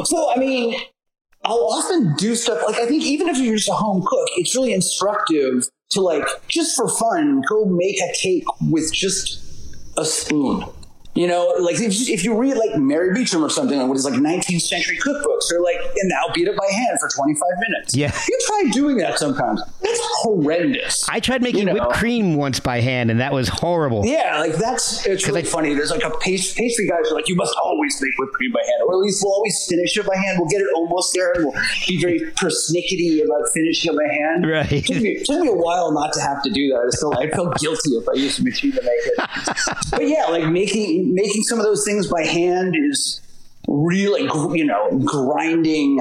[0.05, 0.79] so, I mean,
[1.45, 4.55] I'll often do stuff like I think even if you're just a home cook, it's
[4.55, 9.43] really instructive to like just for fun go make a cake with just
[9.97, 10.65] a spoon.
[11.15, 14.15] You know, like if, if you read like Mary Beecham or something, what is like
[14.15, 17.97] 19th century cookbooks, they're like, and now beat it by hand for 25 minutes.
[17.97, 18.17] Yeah.
[18.29, 19.61] You try doing that sometimes.
[20.23, 21.09] Horrendous.
[21.09, 21.73] I tried making You know.
[21.75, 24.05] whipped cream once by hand, and that was horrible.
[24.05, 25.75] Yeah, like that's it's really I- funny.
[25.75, 28.61] There's like a pastry, pastry guys are like, you must always make whipped cream by
[28.61, 30.39] hand, or at least we'll always finish it by hand.
[30.39, 34.47] We'll get it almost there, and we'll be very persnickety about finishing it by hand.
[34.51, 34.71] Right.
[34.73, 36.85] It took, me, it took me a while not to have to do that.
[36.87, 39.17] I still I felt guilty if I used a machine to make it.
[39.91, 43.21] but yeah, like making making some of those things by hand is
[43.67, 44.23] really
[44.59, 46.01] you know grinding.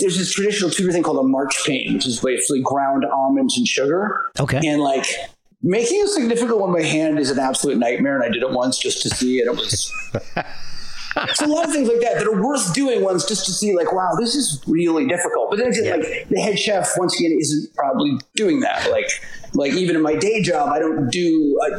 [0.00, 4.30] There's this traditional Tudor thing called a marchpane, which is basically ground almonds and sugar.
[4.38, 4.60] Okay.
[4.64, 5.06] And like
[5.62, 8.16] making a significant one by hand is an absolute nightmare.
[8.16, 9.90] And I did it once just to see, and it was.
[11.34, 13.74] so a lot of things like that that are worth doing once just to see,
[13.74, 15.50] like, wow, this is really difficult.
[15.50, 18.90] But then again, like the head chef once again isn't probably doing that.
[18.90, 19.08] Like,
[19.54, 21.76] like even in my day job, I don't do a,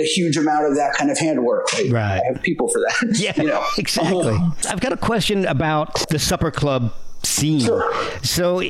[0.00, 1.66] a huge amount of that kind of handwork.
[1.74, 2.20] I, Right.
[2.20, 3.16] I have people for that.
[3.20, 4.34] Yeah, you know exactly.
[4.34, 4.50] Uh-huh.
[4.68, 7.60] I've got a question about the supper club scene.
[7.60, 7.92] Sure.
[8.22, 8.62] So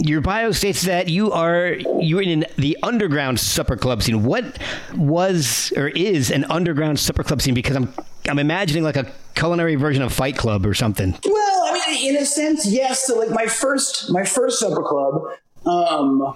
[0.00, 4.24] your bio states that you are you're in the underground supper club scene.
[4.24, 4.58] What
[4.94, 7.54] was or is an underground supper club scene?
[7.54, 7.92] Because I'm
[8.28, 11.16] I'm imagining like a culinary version of Fight Club or something.
[11.24, 13.06] Well, I mean, in a sense, yes.
[13.06, 15.22] So, like my first, my first supper club,
[15.64, 16.34] um,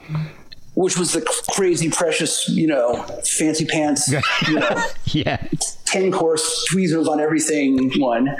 [0.75, 1.21] which was the
[1.51, 4.11] crazy, precious, you know, fancy pants,
[4.49, 5.47] you know, Yeah.
[5.85, 8.35] ten course tweezers on everything one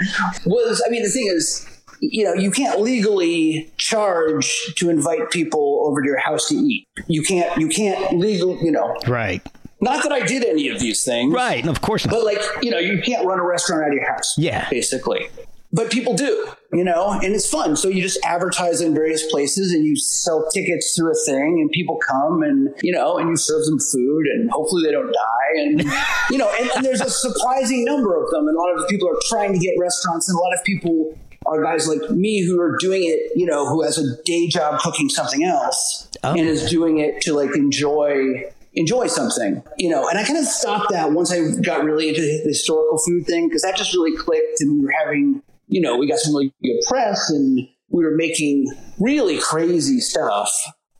[0.45, 0.81] was.
[0.85, 1.67] I mean, the thing is,
[2.11, 6.87] you know, you can't legally charge to invite people over to your house to eat.
[7.07, 7.55] You can't.
[7.59, 8.57] You can't legal.
[8.63, 9.41] You know, Right.
[9.81, 11.59] not that I did any of these things, Right.
[11.59, 12.13] And of course not.
[12.15, 14.35] but like, you know, you can't run a restaurant out of your house.
[14.37, 14.67] Yeah.
[14.69, 15.27] Basically.
[15.75, 17.75] but people do, you know, and it's fun.
[17.75, 21.71] So you just advertise in various places and you sell tickets through a thing and
[21.71, 25.61] people come and, you know, and you serve them food and hopefully they don't die.
[25.63, 25.81] And,
[26.29, 28.47] you know, and, and there's a surprising number of them.
[28.47, 31.17] And a lot of people are trying to get restaurants and a lot of people
[31.45, 34.79] are guys like me who are doing it, you know, who has a day job
[34.79, 36.31] cooking something else oh.
[36.31, 38.43] and is doing it to like enjoy
[38.75, 40.07] enjoy something, you know.
[40.09, 43.47] And I kind of stopped that once I got really into the historical food thing
[43.47, 46.53] because that just really clicked, and we were having, you know, we got some really
[46.61, 50.51] good press, and we were making really crazy stuff.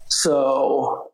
[0.08, 1.12] So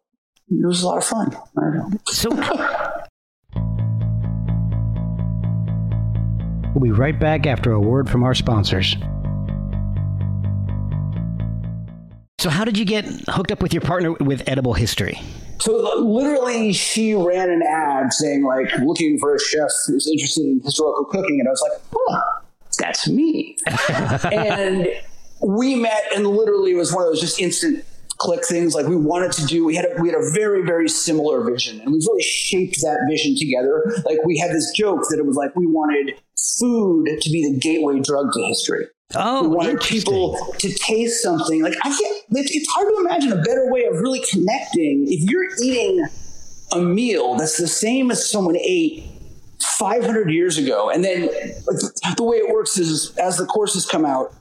[0.49, 1.35] it was a lot of fun.
[1.57, 1.91] I don't know.
[2.07, 2.29] So
[6.73, 8.97] we'll be right back after a word from our sponsors.
[12.39, 15.19] So, how did you get hooked up with your partner with Edible History?
[15.59, 20.45] So uh, literally, she ran an ad saying like looking for a chef who's interested
[20.45, 22.21] in historical cooking, and I was like, "Oh,
[22.77, 23.57] that's me."
[24.31, 24.87] and
[25.41, 27.83] we met, and literally it was one of those just instant
[28.19, 28.73] click things.
[28.73, 31.81] Like we wanted to do, we had a, we had a very very similar vision,
[31.81, 33.83] and we really shaped that vision together.
[34.05, 36.15] Like we had this joke that it was like we wanted
[36.57, 38.87] food to be the gateway drug to history.
[39.15, 41.63] Oh, we wanted people to taste something.
[41.63, 42.23] Like I can't.
[42.31, 45.05] It's hard to imagine a better way of really connecting.
[45.07, 46.05] If you're eating
[46.71, 49.03] a meal that's the same as someone ate
[49.77, 51.23] 500 years ago, and then
[51.67, 54.31] like, the way it works is as the courses come out,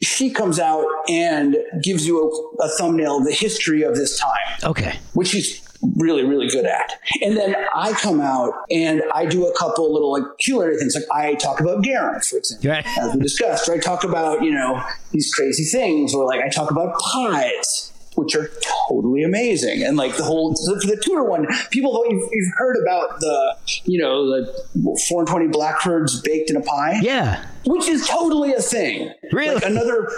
[0.00, 2.22] she comes out and gives you
[2.60, 4.58] a, a thumbnail of the history of this time.
[4.62, 4.96] Okay.
[5.14, 6.92] Which she's really, really good at.
[7.22, 10.94] And then I come out and I do a couple little like culinary things.
[10.96, 12.86] Like I talk about Garum, for example, Right.
[12.98, 16.48] as we discussed, or I talk about, you know, these crazy things, or like I
[16.48, 17.92] talk about pies.
[18.14, 18.50] Which are
[18.88, 23.20] totally amazing, and like the whole for the Tudor one, people you've, you've heard about
[23.20, 27.46] the you know the four and twenty blackbirds baked in a pie Yeah.
[27.64, 29.12] which is totally a thing.
[29.30, 29.54] Really?
[29.54, 30.10] Like another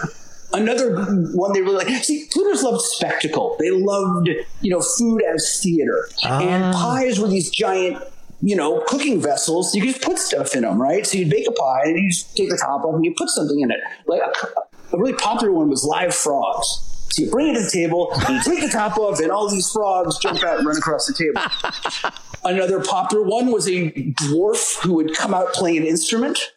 [0.53, 2.05] another one they really like.
[2.05, 3.57] See, Tudors loved spectacle.
[3.59, 4.29] They loved
[4.61, 6.73] you know food as theater, and ah.
[6.73, 8.03] pies were these giant.
[8.43, 9.75] You know, cooking vessels.
[9.75, 11.07] You could just put stuff in them, right?
[11.07, 13.29] So you'd bake a pie, and you just take the top off, and you put
[13.29, 13.81] something in it.
[14.07, 16.91] Like a, a really popular one was live frogs.
[17.11, 19.51] So you bring it to the table, and you take the top off, and all
[19.51, 22.15] these frogs jump out and run across the table.
[22.45, 26.53] Another popular one was a dwarf who would come out playing an instrument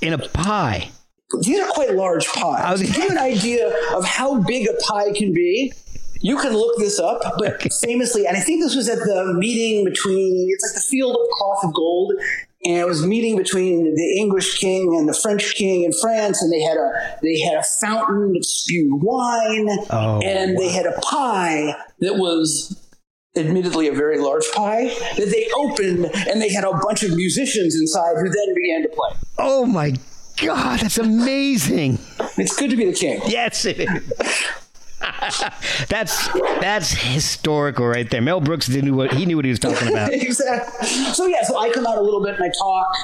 [0.00, 0.90] In a pie.
[1.42, 2.62] These are quite large pies.
[2.64, 5.72] I was- to give you an idea of how big a pie can be,
[6.20, 7.20] you can look this up.
[7.38, 11.14] But famously, and I think this was at the meeting between, it's like the field
[11.16, 12.12] of cloth of gold.
[12.64, 16.50] And it was meeting between the English king and the French king in France, and
[16.52, 20.98] they had a they had a fountain that spewed wine, Oh, and they had a
[21.00, 22.74] pie that was
[23.36, 24.86] admittedly a very large pie
[25.16, 28.88] that they opened, and they had a bunch of musicians inside who then began to
[28.88, 29.10] play.
[29.38, 29.92] Oh my
[30.36, 31.98] God, that's amazing.
[32.36, 33.20] It's good to be the king.
[33.26, 34.12] Yes, it is.
[35.88, 36.28] that's
[36.60, 38.20] that's historical right there.
[38.20, 40.12] Mel Brooks knew what he knew what he was talking about.
[40.12, 40.86] exactly.
[40.86, 42.96] So yeah, so I come out a little bit and I talk,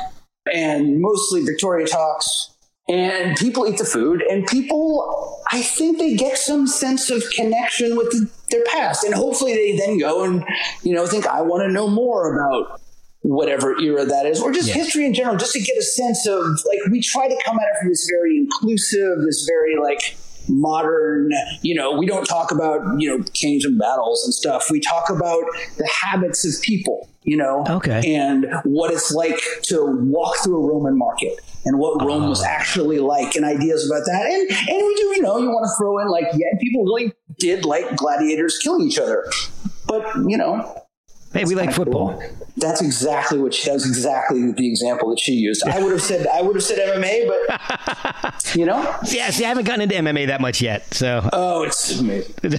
[0.52, 2.54] and mostly Victoria talks,
[2.88, 7.96] and people eat the food, and people, I think they get some sense of connection
[7.96, 10.44] with the, their past, and hopefully they then go and
[10.82, 12.80] you know think I want to know more about
[13.22, 14.74] whatever era that is, or just Yeah.
[14.74, 17.66] history in general, just to get a sense of like we try to come at
[17.66, 20.16] it from this very inclusive, this very like
[20.48, 21.30] modern,
[21.62, 24.66] you know, we don't talk about, you know, kings and battles and stuff.
[24.70, 25.44] We talk about
[25.78, 28.14] the habits of people, you know, Okay.
[28.14, 32.50] and what it's like to walk through a Roman market and what Rome was uh-huh.
[32.50, 34.26] actually like and ideas about that.
[34.26, 37.12] And and we do, you know, you want to throw in like, yeah, people really
[37.38, 39.24] did like gladiators killing each other.
[39.86, 40.81] But, you know,
[41.32, 42.22] Hey, we like football.
[42.58, 45.62] that's exactly what she, that was exactly the example that she used.
[45.66, 49.48] I would have said I would have said MMA, but you know, Yeah, see, I
[49.48, 50.92] haven't gotten into MMA that much yet.
[50.92, 52.34] So, oh, it's amazing.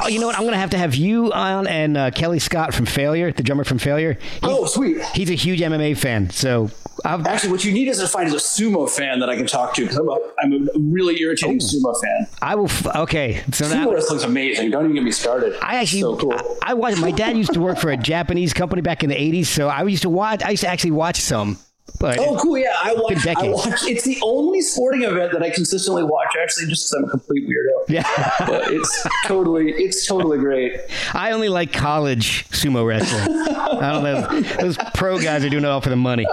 [0.00, 0.36] oh, you know what?
[0.38, 3.64] I'm gonna have to have you on and uh, Kellii Scott from Failure, the drummer
[3.64, 4.14] from Failure.
[4.14, 5.02] He- Oh, sweet.
[5.14, 6.70] He's a huge MMA fan, so
[7.04, 9.46] I'll, Actually, what you need is to find is a sumo fan that I can
[9.46, 12.26] talk to because I'm a, I'm a really irritating sumo fan.
[12.40, 12.64] I will.
[12.64, 14.70] F- okay, so Sumo now wrestling's amazing.
[14.70, 15.54] Don't even get me started.
[15.60, 16.32] I actually, so cool.
[16.32, 16.98] I, I watched.
[17.00, 19.82] My dad used to work for a Japanese company back in the '80s, so I
[19.82, 20.42] used to watch.
[20.42, 21.58] I used to actually watch some.
[22.00, 22.56] But Oh, cool!
[22.58, 23.26] Yeah, I watch.
[23.26, 23.84] I watch.
[23.84, 26.28] It's the only sporting event that I consistently watch.
[26.42, 27.84] Actually, just because I'm a complete weirdo.
[27.88, 30.80] yeah, But it's totally, it's totally great.
[31.12, 33.38] I only like college sumo wrestling.
[33.48, 34.40] I don't know.
[34.60, 36.26] Those pro guys are doing it all for the money.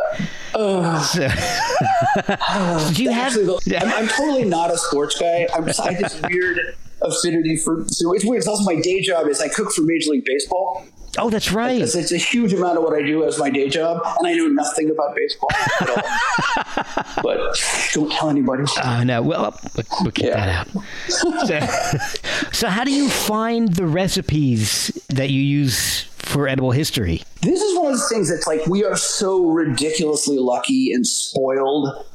[0.54, 1.28] So,
[2.94, 3.28] do you have?
[3.28, 5.48] Actually, though, I'm, I'm totally not a sports guy.
[5.54, 6.60] I'm just, I have this weird
[7.02, 7.84] affinity for.
[7.88, 8.40] So it's weird.
[8.40, 10.86] It's also my day job is I cook for Major League Baseball.
[11.18, 11.82] Oh, that's right.
[11.82, 14.34] It's, it's a huge amount of what I do as my day job, and I
[14.34, 15.50] know nothing about baseball
[15.82, 17.16] at all.
[17.24, 18.64] but don't tell anybody.
[18.82, 20.64] Uh, no, well, we'll, we'll get Yeah.
[20.64, 20.84] that out.
[21.10, 21.60] So,
[22.54, 27.24] so, how do you find the recipes that you use for edible history?
[27.42, 32.06] This is one of the things that's like we are so ridiculously lucky and spoiled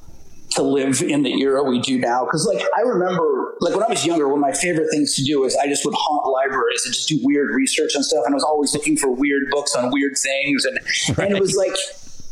[0.52, 2.24] to live in the era we do now.
[2.24, 5.24] Because like I remember, like when I was younger, one of my favorite things to
[5.24, 8.22] do is I just would haunt libraries and just do weird research and stuff.
[8.24, 10.78] And I was always looking for weird books on weird things, and
[11.18, 11.76] and it was like,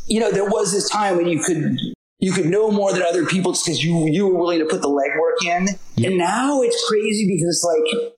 [0.07, 1.79] you know, there was this time when you could.
[2.21, 4.81] You could know more than other people just because you you were willing to put
[4.81, 5.69] the legwork in,
[6.07, 8.15] and now it's crazy because like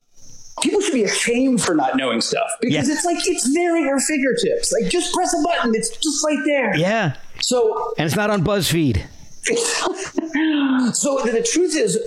[0.62, 3.98] people should be ashamed for not knowing stuff because it's like it's there at your
[3.98, 4.72] fingertips.
[4.72, 6.76] Like just press a button, it's just right there.
[6.76, 9.04] Yeah, So, and it's not on BuzzFeed.
[10.92, 11.98] so the, the truth is,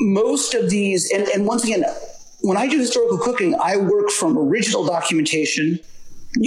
[0.00, 1.84] most of these, and, and once again,
[2.42, 5.80] when I do historical cooking, I work from original documentation,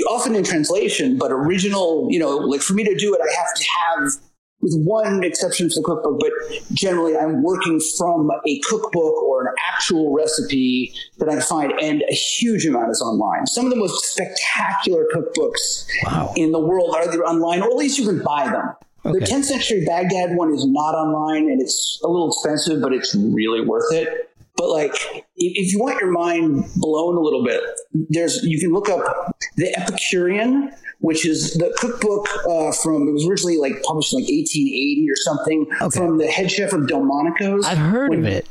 [0.09, 2.07] often in translation, but original.
[2.09, 4.23] You know, like for me to do it, I have to have.
[4.63, 6.31] With one exception for the cookbook, but
[6.71, 12.13] generally I'm working from a cookbook or an actual recipe that I find, and a
[12.13, 13.47] huge amount is online.
[13.47, 16.33] Some of the most spectacular cookbooks Wow.
[16.37, 18.75] in the world are either online, or at least you can buy them.
[19.03, 23.15] The 10th century Baghdad one is not online, and it's a little expensive, but it's
[23.15, 24.29] really worth it.
[24.57, 24.93] But like,
[25.37, 27.61] if, you want your mind blown a little bit,
[28.09, 33.25] there's you can look up the Epicurean, which is the cookbook uh, from it was
[33.27, 35.97] originally like published in like 1880 or something Okay.
[35.97, 37.65] from the head chef of Delmonico's.
[37.65, 38.47] I've heard of it.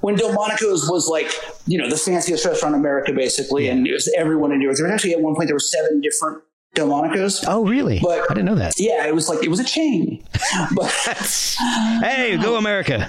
[0.00, 1.30] when Delmonico's was like,
[1.66, 4.76] you know, the fanciest restaurant in America, basically, and it was everyone in New York.
[4.78, 6.42] There was actually at one point there were seven different
[6.74, 7.44] Delmonico's.
[7.46, 8.00] Oh, really?
[8.02, 8.74] But- I didn't know that.
[8.78, 10.22] Yeah, it was like it was a chain,
[10.74, 10.90] but
[12.02, 13.08] Hey, go America!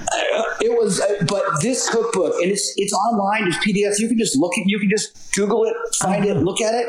[0.62, 1.00] it was.
[1.00, 4.00] Uh, but this cookbook, and it's it's online, it's PDF.
[4.00, 6.88] You can just look at, you can just Google it, find it, look at it.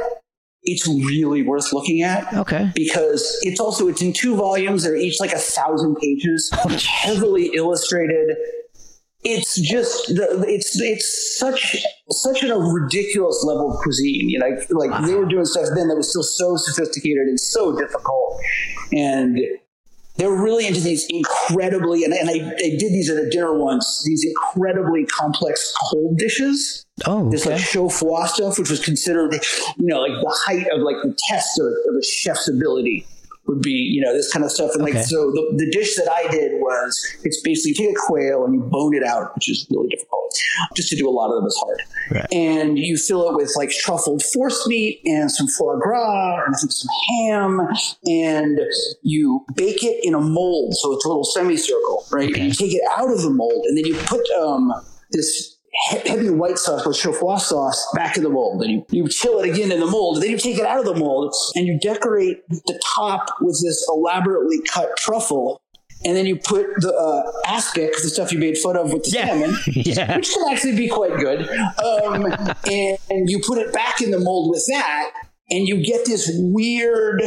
[0.67, 2.71] It's really worth looking at Okay.
[2.75, 4.83] because it's also it's in two volumes.
[4.83, 6.51] They're each like a thousand pages,
[6.87, 8.35] heavily illustrated.
[9.25, 11.77] It's just the, it's it's such
[12.11, 14.29] such a ridiculous level of cuisine.
[14.29, 17.77] You know, like they were doing stuff then that was still so sophisticated and so
[17.77, 18.41] difficult,
[18.93, 19.39] and
[20.17, 23.59] they were really into these incredibly and, and I, I did these at a dinner
[23.59, 24.05] once.
[24.07, 27.57] These incredibly complex cold dishes Oh, this okay.
[27.57, 29.35] like chaud-froid stuff, which was considered,
[29.79, 33.05] you know, like the height of like the test of, of a chef's ability
[33.47, 34.71] would be, you know, this kind of stuff.
[34.75, 38.01] And like, so the, the dish that I did was, it's basically you take a
[38.07, 40.39] quail and you bone it out, which is really difficult.
[40.75, 41.83] Just to do a lot of them is hard.
[42.11, 42.33] Right.
[42.33, 46.73] And you fill it with like truffled forcemeat and some foie gras and I think
[46.73, 46.89] some
[47.19, 47.61] ham
[48.07, 48.61] and
[49.03, 50.75] you bake it in a mold.
[50.77, 52.31] So it's a little semicircle, right?
[52.31, 52.47] Okay.
[52.47, 54.73] You take it out of the mold and then you put, um,
[55.11, 55.54] this
[55.89, 58.63] heavy white sauce with chaud-froid sauce back in the mold.
[58.63, 60.23] And you, you chill it again in the mold.
[60.23, 63.85] Then you take it out of the mold and you decorate the top with this
[63.89, 65.61] elaborately cut truffle.
[66.07, 69.11] And then you put the uh, aspic, the stuff you made fun of with the
[69.13, 69.27] Yeah.
[69.27, 70.17] salmon, Yeah.
[70.17, 71.49] which can actually be quite good.
[71.49, 72.27] Um,
[72.71, 75.13] and, and you put it back in the mold with that,
[75.51, 77.23] and you get this weird.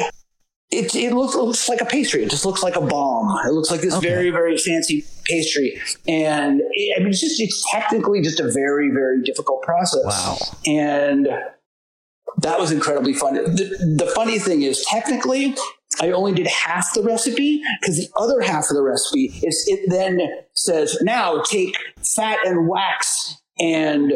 [0.70, 2.24] It, it looks, it looks like a pastry.
[2.24, 3.38] It just looks like a bomb.
[3.48, 4.10] It looks like this Okay.
[4.10, 5.80] very, very fancy pastry.
[6.08, 10.04] And it, I mean, it's just, it's technically just a very, very difficult process.
[10.04, 10.38] Wow.
[10.66, 11.30] And
[12.42, 13.36] that was incredibly fun.
[13.36, 15.56] The, the funny thing is, technically,
[16.02, 19.90] I only did half the recipe because the other half of the recipe is it
[19.90, 20.20] then
[20.54, 24.12] says, now take fat and wax and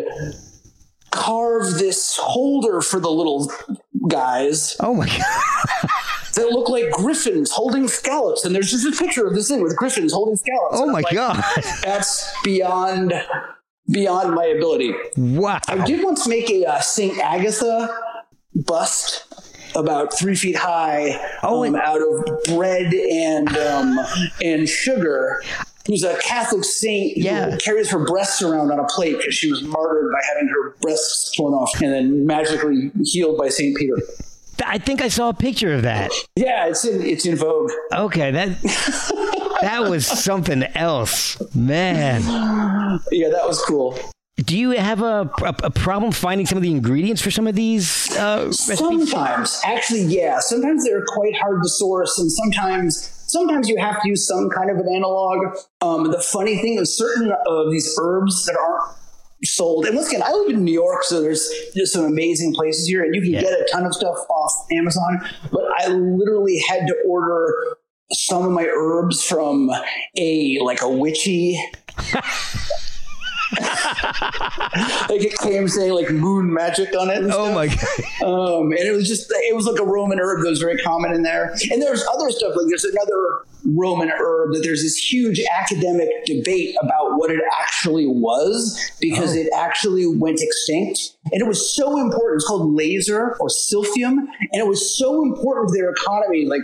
[1.12, 3.52] carve this holder for the little
[4.08, 5.08] guys Oh my
[5.84, 5.90] god!
[6.42, 8.46] That look like griffins holding scallops.
[8.46, 10.78] And there's just a picture of this thing with griffins holding scallops.
[10.78, 11.44] Oh my like, god!
[11.84, 13.14] That's beyond
[13.92, 14.94] beyond my ability.
[15.18, 15.60] Wow!
[15.68, 17.90] I did once make a uh, Saint Agatha
[18.56, 19.26] bust
[19.76, 24.00] about three feet high Oh, um, out of bread and um,
[24.44, 25.42] and sugar.
[25.88, 27.50] Who's a Catholic saint Yeah.
[27.52, 30.76] who carries her breasts around on a plate because she was martyred by having her
[30.80, 33.96] breasts torn off and then magically healed by Saint Peter.
[34.66, 36.12] I think I saw a picture of that.
[36.36, 37.72] Yeah, it's in it's in vogue.
[37.94, 38.62] Okay, that
[39.62, 42.22] that was something else, man.
[43.12, 43.98] Yeah, that was cool.
[44.38, 47.54] Do you have a, a, a problem finding some of the ingredients for some of
[47.54, 48.80] these uh, recipes?
[48.80, 50.40] Sometimes, actually, yeah.
[50.40, 52.98] Sometimes they're quite hard to source, and sometimes
[53.28, 55.56] sometimes you have to use some kind of an analog.
[55.82, 58.96] Um, the funny thing is, certain of these herbs that aren't
[59.44, 62.88] sold, and once again, I live in New York, so there's just some amazing places
[62.88, 63.42] here, and you can Yeah.
[63.42, 65.20] get a ton of stuff off Amazon.
[65.52, 67.78] But I literally had to order
[68.14, 69.72] some of my herbs from
[70.18, 71.58] a like a witchy
[75.10, 77.18] like it came saying like moon magic on it.
[77.18, 78.24] And Oh my god.
[78.24, 81.14] Um, and it was just it was like a Roman herb that was very common
[81.14, 81.56] in there.
[81.72, 86.76] And there's other stuff like there's another Roman herb that there's this huge academic debate
[86.82, 91.16] about what it actually was because it actually went extinct.
[91.32, 92.38] And it was so important.
[92.38, 96.46] It's called laser or silphium, and it was so important to their economy.
[96.46, 96.62] Like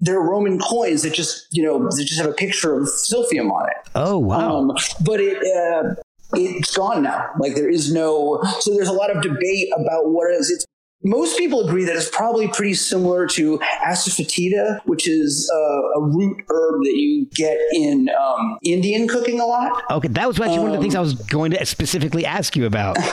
[0.00, 3.68] their Roman coins that just you know that just have a picture of silphium on
[3.68, 3.90] it.
[3.94, 4.58] Oh wow.
[4.58, 5.94] Um, but it uh,
[6.34, 7.30] it's gone now.
[7.38, 8.42] Like there is no.
[8.60, 10.50] So there's a lot of debate about what it is.
[10.50, 10.66] It's
[11.04, 16.38] most people agree that it's probably pretty similar to asafoetida, which is uh, a root
[16.48, 19.84] herb that you get in um, Indian cooking a lot.
[19.90, 22.66] okay, that was actually one of the things I was going to specifically ask you
[22.66, 22.96] about.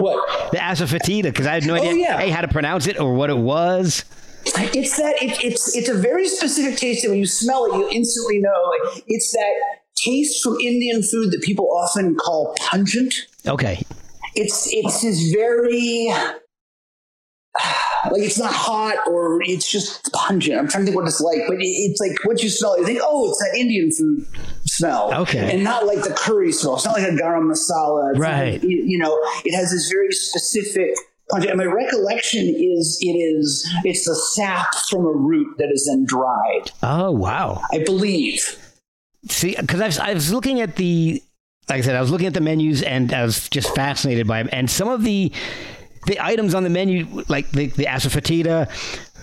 [0.00, 0.50] What?
[0.52, 2.20] The asafoetida, because I had no idea Oh, yeah.
[2.20, 4.04] A, how to pronounce it or what it was.
[4.46, 7.88] It's that it, it's it's a very specific taste that when you smell it, you
[7.90, 8.72] instantly know.
[8.84, 9.52] Like, it's that
[9.96, 13.14] taste from Indian food that people often call pungent.
[13.46, 13.82] Okay.
[14.34, 16.10] it's it's this very
[18.10, 20.58] like it's not hot or it's just pungent.
[20.58, 23.00] I'm trying to think what it's like, but it's like what you smell you think,
[23.02, 24.26] oh, it's that Indian food
[24.66, 25.12] smell.
[25.22, 25.52] Okay.
[25.54, 26.76] and not like the curry smell.
[26.76, 28.10] It's not like a garam masala.
[28.10, 28.62] It's Right.
[28.62, 30.94] you, you know, it has this very specific.
[31.30, 35.86] pungent- And my recollection is it is it's the sap from a root that is
[35.90, 36.70] then dried.
[36.82, 37.60] Oh wow.
[37.72, 38.56] I believe.
[39.28, 41.22] See, because I I was looking at the,
[41.68, 44.42] like I said, I was looking at the menus and I was just fascinated by
[44.42, 44.48] them.
[44.52, 45.30] And some of the
[46.06, 48.70] the items on the menu, like the, the asafoetida,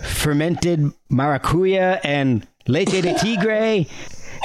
[0.04, 3.86] fermented maracuya, and leche de tigre.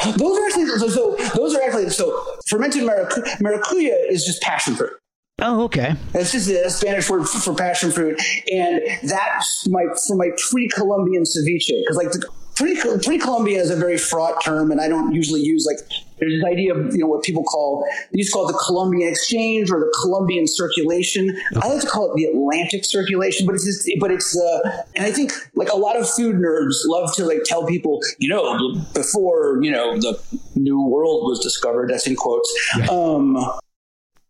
[0.18, 4.76] Those are actually so, so those are actually so fermented maracu- maracuya is just passion
[4.76, 4.92] fruit.
[5.40, 5.94] Oh, okay.
[6.14, 8.20] That's just a Spanish word for, for passion fruit,
[8.52, 13.98] and that's my for my pre-Columbian ceviche because like the pre pre-Columbian is a very
[13.98, 15.80] fraught term, and I don't usually use like
[16.24, 18.64] there's this idea of you know what people call they used to call it the
[18.66, 21.38] Columbian exchange or the Columbian circulation.
[21.62, 25.06] I like to call it the Atlantic circulation, but it's just, but it's uh, and
[25.06, 28.76] I think like a lot of food nerds love to like tell people you know
[28.94, 30.20] before you know the
[30.56, 31.90] New World was discovered.
[31.90, 32.52] That's in quotes.
[32.90, 33.38] Um,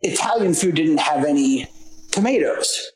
[0.02, 1.68] Italian food didn't have any
[2.12, 2.93] tomatoes.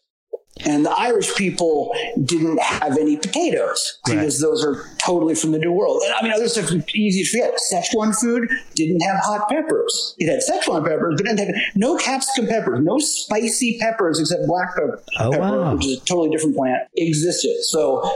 [0.65, 1.93] And the Irish people
[2.23, 6.01] didn't have any potatoes because those are totally from the New World.
[6.05, 7.59] And I mean, other stuff is easy to forget.
[7.71, 10.15] Szechuan food didn't have hot peppers.
[10.17, 14.41] It had Szechuan peppers, but it didn't have no capsicum peppers, no spicy peppers except
[14.47, 15.75] black pepper, Oh, pepper wow.
[15.75, 17.55] which is a totally different plant, existed.
[17.63, 18.09] So,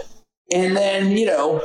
[0.53, 1.61] and then, you know,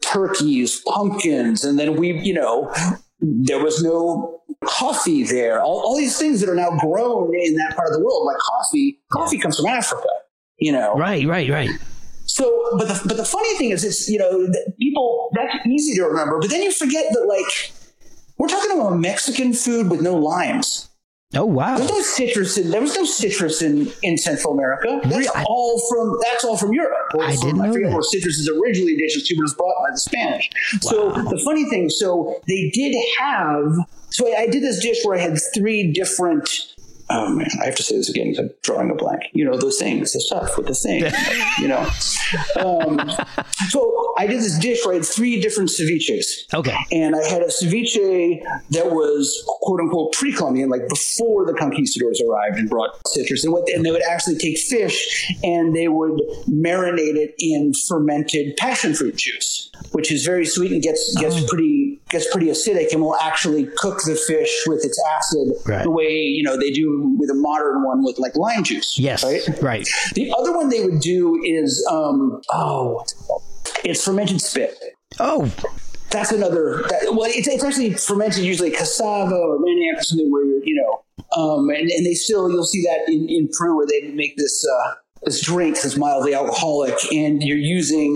[0.00, 2.72] turkeys, pumpkins, and then we, you know,
[3.20, 5.60] there was no coffee there.
[5.60, 8.36] All, all these things that are now grown in that part of the world, like
[8.38, 10.08] coffee, coffee comes from Africa,
[10.58, 10.94] you know.
[10.94, 11.70] Right, right, right.
[12.26, 15.94] So, but the but the funny thing is, it's you know, that people that's easy
[15.96, 17.72] to remember, but then you forget that like
[18.38, 20.88] we're talking about Mexican food with no limes.
[21.36, 21.76] Oh, wow.
[21.78, 25.00] There's no citrus in there was no citrus in, in Central America.
[25.02, 25.28] That's Really?
[25.34, 26.92] I- all from that's all from Europe.
[27.14, 27.94] Or I from- didn't I know forget that.
[27.94, 30.50] where citrus is originally indigenous to, but it was brought by the Spanish.
[30.80, 33.72] So the funny thing, so they did have.
[34.10, 36.73] So I, I did this dish where I had three different.
[37.10, 39.22] Oh man, I have to say this again because I'm drawing a blank.
[39.32, 41.04] You know those things, the stuff with the thing.
[41.60, 41.86] you know.
[42.58, 43.10] Um,
[43.68, 46.24] so I did this dish where I had three different ceviches.
[46.54, 46.76] Okay.
[46.92, 48.40] And I had a ceviche
[48.70, 53.44] that was quote unquote pre-Columbian, like before the conquistadors arrived and brought citrus.
[53.44, 58.56] And what and they would actually take fish and they would marinate it in fermented
[58.56, 61.46] passion fruit juice, which is very sweet and gets gets Oh.
[61.48, 61.83] pretty
[62.14, 65.82] gets pretty acidic and will actually cook the fish with its acid Right.
[65.84, 66.86] the way you know they do
[67.18, 68.90] with a modern one with like lime juice.
[68.98, 69.42] Yes, Right.
[69.62, 69.86] right.
[70.14, 73.42] The other one they would do is um oh what's it called?
[73.84, 74.72] It's fermented spit
[75.20, 75.52] Oh,
[76.10, 76.82] that's another.
[76.90, 80.76] That, well, it's, it's actually fermented usually cassava or manioc or something where you're, you
[80.80, 80.92] know,
[81.40, 84.64] um, and, and they still you'll see that in, in Peru where they make this
[84.66, 84.94] uh,
[85.24, 88.10] this drink that's mildly alcoholic, and you're using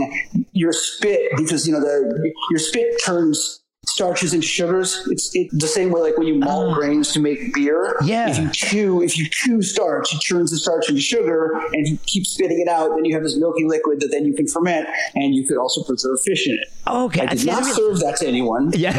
[0.52, 3.60] your spit because you know the your spit turns
[3.98, 5.02] starches and sugars.
[5.10, 7.96] It's it, the same way like when you malt grains to make beer.
[8.04, 8.30] Yeah.
[8.30, 11.90] If you chew if you chew starch, it turns the starch into sugar, and if
[11.90, 14.46] you keep spitting it out, then you have this milky liquid that then you can
[14.46, 14.86] ferment,
[15.16, 16.68] and you could also preserve fish in it.
[16.86, 17.26] okay.
[17.26, 18.96] I did not re- serve that to anyone, yeah.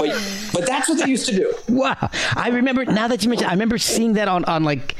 [0.00, 0.10] but
[0.52, 1.54] but that's what they used to do.
[1.68, 2.10] wow.
[2.34, 4.96] I remember, now that you mentioned, I remember seeing that on, on like,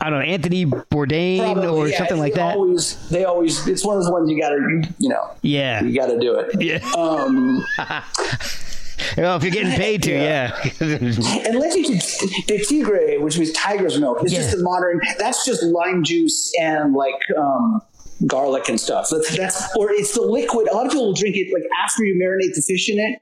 [0.00, 2.56] I don't know, Anthony Bourdain Probably, or yeah, something like that.
[2.56, 3.66] Always, they always.
[3.66, 5.82] It's one of those ones you got to, you, you know, Yeah.
[5.82, 6.60] you got to do it.
[6.62, 6.78] Yeah.
[6.96, 7.64] Um,
[9.16, 10.52] Well, if you're getting paid to, yeah.
[10.80, 14.56] and leche de tigre, which means tiger's milk, is just Yeah.
[14.56, 15.00] the modern.
[15.18, 17.80] That's just lime juice and like um,
[18.26, 19.08] garlic and stuff.
[19.10, 20.68] That's, that's or it's the liquid.
[20.68, 23.20] A lot of people will drink it like after you marinate the fish in it.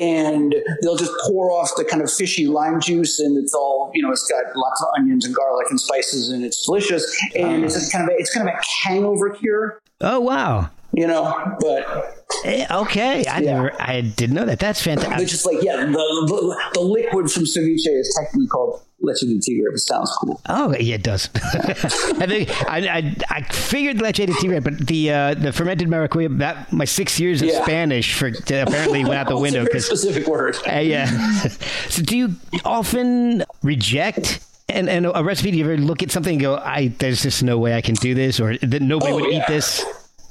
[0.00, 4.02] and they'll just pour off the kind of fishy lime juice, and it's all you
[4.02, 4.12] know.
[4.12, 7.04] It's got lots of onions and garlic and spices, and it's delicious.
[7.34, 10.70] And it's just kind of a, it's kind of a hangover cure, Oh wow.
[10.98, 11.24] You know.
[11.60, 13.54] But Eh, Okay, I Yeah.
[13.54, 14.58] never, I didn't know that.
[14.58, 15.10] That's fantastic.
[15.10, 15.28] fantastic.
[15.28, 19.70] just like, yeah, the, the, the liquid from ceviche is technically called leche de tigre,
[19.70, 20.40] but it sounds cool.
[20.46, 21.30] Oh, yeah, it does.
[21.36, 26.36] I think I, I, I figured leche de tigre, but the uh, the fermented maracuya.
[26.38, 27.62] That my six years of Yeah.
[27.62, 30.56] Spanish for apparently went out the window because specific word.
[30.66, 31.06] Uh, yeah.
[31.88, 32.34] so do you
[32.64, 35.50] often reject and, and a recipe?
[35.52, 37.94] Do you ever look at something and go, I there's just no way I can
[37.94, 39.38] do this or that nobody Oh, would yeah.
[39.42, 39.84] eat this?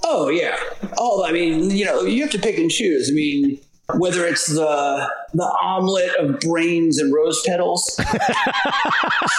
[0.03, 0.57] Oh yeah.
[0.97, 3.09] Oh, I mean, you know, you have to pick and choose.
[3.09, 3.59] I mean,
[3.95, 9.33] whether it's the the omelet of brains and rose petals, I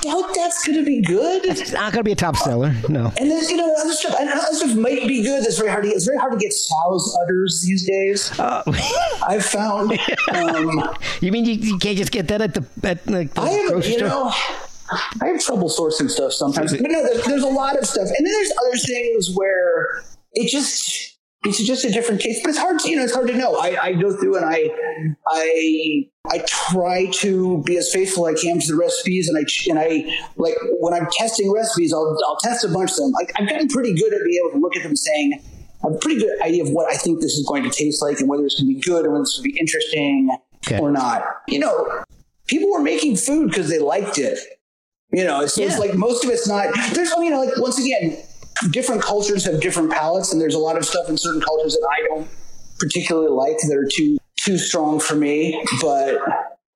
[0.00, 1.44] doubt that's going to be good.
[1.44, 2.74] It's not going to be a top seller.
[2.88, 3.12] No.
[3.18, 4.14] And there's, you know, other stuff.
[4.18, 5.44] And other stuff might be good.
[5.44, 5.96] It's very hard to get.
[5.96, 8.38] It's very hard to get sow's udders these days.
[8.38, 8.62] Uh,
[9.26, 9.98] I've found.
[10.32, 13.50] Um, you mean you, you can't just get that at the at like the I
[13.50, 14.08] have, grocery you store?
[14.08, 14.32] know,
[15.20, 16.72] I have trouble sourcing stuff sometimes.
[16.72, 20.50] But no, there's, there's a lot of stuff, and then there's other things where it
[20.50, 22.42] just it's just a different taste.
[22.42, 23.56] But it's hard, to, you know, it's hard to know.
[23.56, 24.70] I, I go through and I
[25.28, 29.44] I I try to be as faithful as I can to the recipes, and I
[29.70, 33.10] and I like when I'm testing recipes, I'll I'll test a bunch of them.
[33.12, 35.40] Like I've gotten pretty good at being able to look at them, saying.
[35.84, 38.00] I have a pretty good idea of what I think this is going to taste
[38.00, 40.30] like and whether it's going to be good and whether it's going to be interesting
[40.64, 40.78] Okay.
[40.78, 41.24] or not.
[41.48, 42.04] You know,
[42.46, 44.38] people were making food because they liked it.
[45.12, 46.68] You know, it's, it's like most of it's not.
[46.94, 48.16] There's, you know, like once again,
[48.70, 51.86] different cultures have different palates, and there's a lot of stuff in certain cultures that
[51.90, 52.28] I don't
[52.78, 55.62] particularly like that are too too strong for me.
[55.80, 56.18] But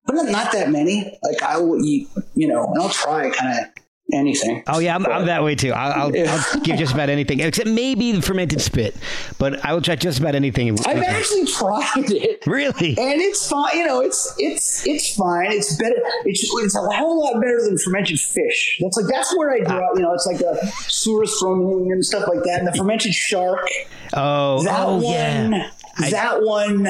[0.05, 1.17] but not, not that many.
[1.23, 3.83] Like I will eat, you know, and I'll try kind of
[4.13, 4.63] anything.
[4.67, 5.71] Oh yeah, I'm, I'm that way too.
[5.73, 8.95] I'll, I'll, I'll give just about anything, except maybe the fermented spit.
[9.37, 10.77] But I will try just about anything.
[10.85, 12.45] I've actually tried it.
[12.47, 12.89] really?
[12.97, 13.75] and it's fine.
[13.77, 15.51] You know, it's it's it's fine.
[15.51, 15.95] It's better.
[16.25, 18.77] It's it's a hell of a lot better than fermented fish.
[18.81, 19.93] That's like that's where I draw.
[19.95, 20.55] You know, it's like a
[20.87, 22.59] surströmming and stuff like that.
[22.59, 23.67] And the fermented shark.
[24.13, 25.03] Oh, That oh one.
[25.03, 25.69] yeah.
[26.11, 26.87] That one.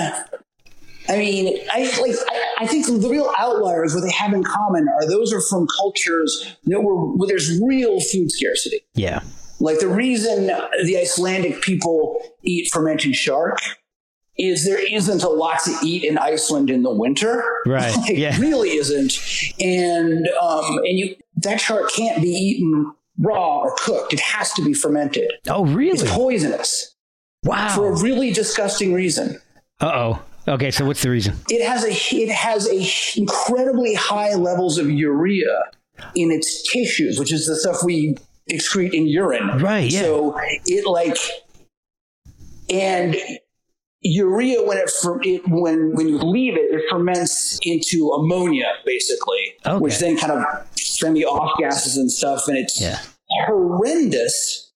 [1.09, 2.15] I mean, I like.
[2.29, 5.67] I, I think the real outliers, what they have in common, are those are from
[5.77, 8.81] cultures that were where there's real food scarcity.
[8.95, 9.21] Yeah.
[9.59, 13.57] Like the reason the Icelandic people eat fermented shark
[14.37, 17.43] is there isn't a lot to eat in Iceland in the winter.
[17.65, 18.37] Right, Like, yeah.
[18.39, 19.13] really isn't.
[19.59, 24.13] And um and you that shark can't be eaten raw or cooked.
[24.13, 25.31] It has to be fermented.
[25.49, 25.99] Oh really?
[25.99, 26.93] It's poisonous
[27.43, 27.69] Wow.
[27.75, 29.41] for a really disgusting reason.
[29.81, 30.21] Uh oh.
[30.47, 31.35] Okay, so what's the reason?
[31.49, 35.63] It has a it has a incredibly high levels of urea
[36.15, 38.15] in its tissues, which is the stuff we
[38.49, 39.57] excrete in urine.
[39.59, 40.01] Right, yeah.
[40.01, 41.17] So it like
[42.69, 43.15] and
[44.01, 49.53] urea when it, fer- it when when you leave it, it ferments into ammonia basically,
[49.65, 49.77] Okay.
[49.79, 50.43] which then kind of
[50.77, 52.99] send you off gases and stuff, and it's Yeah.
[53.47, 54.66] horrendous.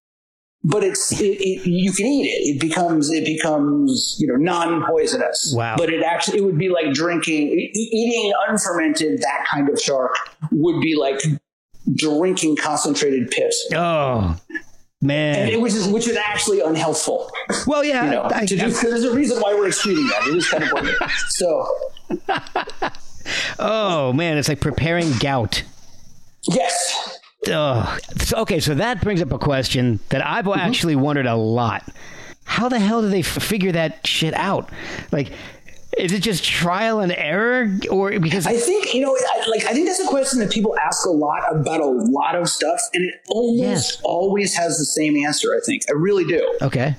[0.63, 2.55] But it's it, it, you can eat it.
[2.55, 5.53] It becomes it becomes you know non poisonous.
[5.55, 5.75] Wow.
[5.77, 10.15] But it actually it would be like drinking eating unfermented that kind of shark
[10.51, 11.19] would be like
[11.95, 13.69] drinking concentrated piss.
[13.73, 14.37] Oh
[15.01, 15.39] man.
[15.39, 17.27] And it, which is which is actually unhealthful.
[17.65, 18.05] well, yeah.
[18.05, 20.27] You know, I- to do, there's a reason why we're excreting that.
[20.27, 21.25] It is kind of pointless.
[21.29, 21.67] So
[23.59, 25.63] oh man, it's like preparing gout.
[26.43, 26.90] yes,
[27.49, 27.99] Ugh.
[28.33, 30.59] Okay, so that brings up a question that I've Mm-hmm.
[30.59, 31.83] actually wondered a lot.
[32.43, 34.69] How the hell do they f- figure that shit out?
[35.11, 35.31] Like,
[35.97, 39.73] is it just trial and error, or because I think you know, I, like I
[39.73, 43.03] think that's a question that people ask a lot about a lot of stuff, and
[43.05, 43.59] it almost
[43.97, 44.01] Yes.
[44.03, 45.53] always has the same answer.
[45.55, 46.57] I think I really do.
[46.61, 46.95] okay,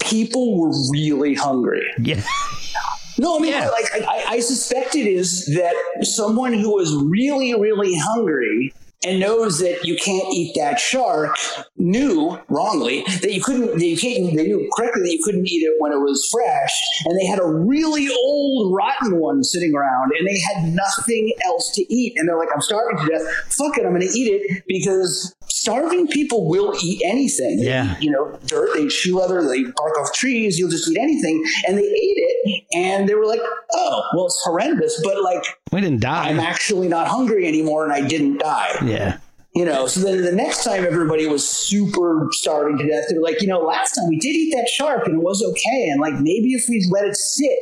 [0.00, 1.86] People were really hungry.
[1.98, 2.22] yeah,
[3.18, 3.68] No, I mean, Yeah.
[3.70, 8.72] like I, I- I suspect it is that someone who was really, really hungry
[9.06, 11.36] and knows that you can't eat that shark
[11.76, 13.78] knew wrongly that you couldn't.
[13.78, 14.36] That you can't.
[14.36, 16.72] They knew correctly that you couldn't eat it when it was fresh,
[17.04, 21.70] and they had a really old, rotten one sitting around, and they had nothing else
[21.74, 23.22] to eat, and they're like, "I'm starving to death.
[23.50, 27.58] Fuck it, I'm going to eat it because." Starving people will eat anything.
[27.58, 27.96] They Yeah.
[27.96, 30.98] eat, you know, dirt, they eat shoe leather, they bark off trees, you'll just eat
[30.98, 31.44] anything.
[31.66, 33.40] And they ate it and they were like,
[33.72, 36.28] oh, well, it's horrendous, but like, we didn't die.
[36.28, 38.76] I'm actually not hungry anymore and I didn't die.
[38.84, 39.18] yeah,
[39.54, 43.22] You know, so then the next time everybody was super starving to death, they were
[43.24, 45.88] like, you know, last time we did eat that shark and it was okay.
[45.90, 47.58] And like, maybe if we let it sit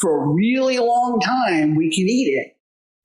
[0.00, 2.53] for a really long time, we can eat it.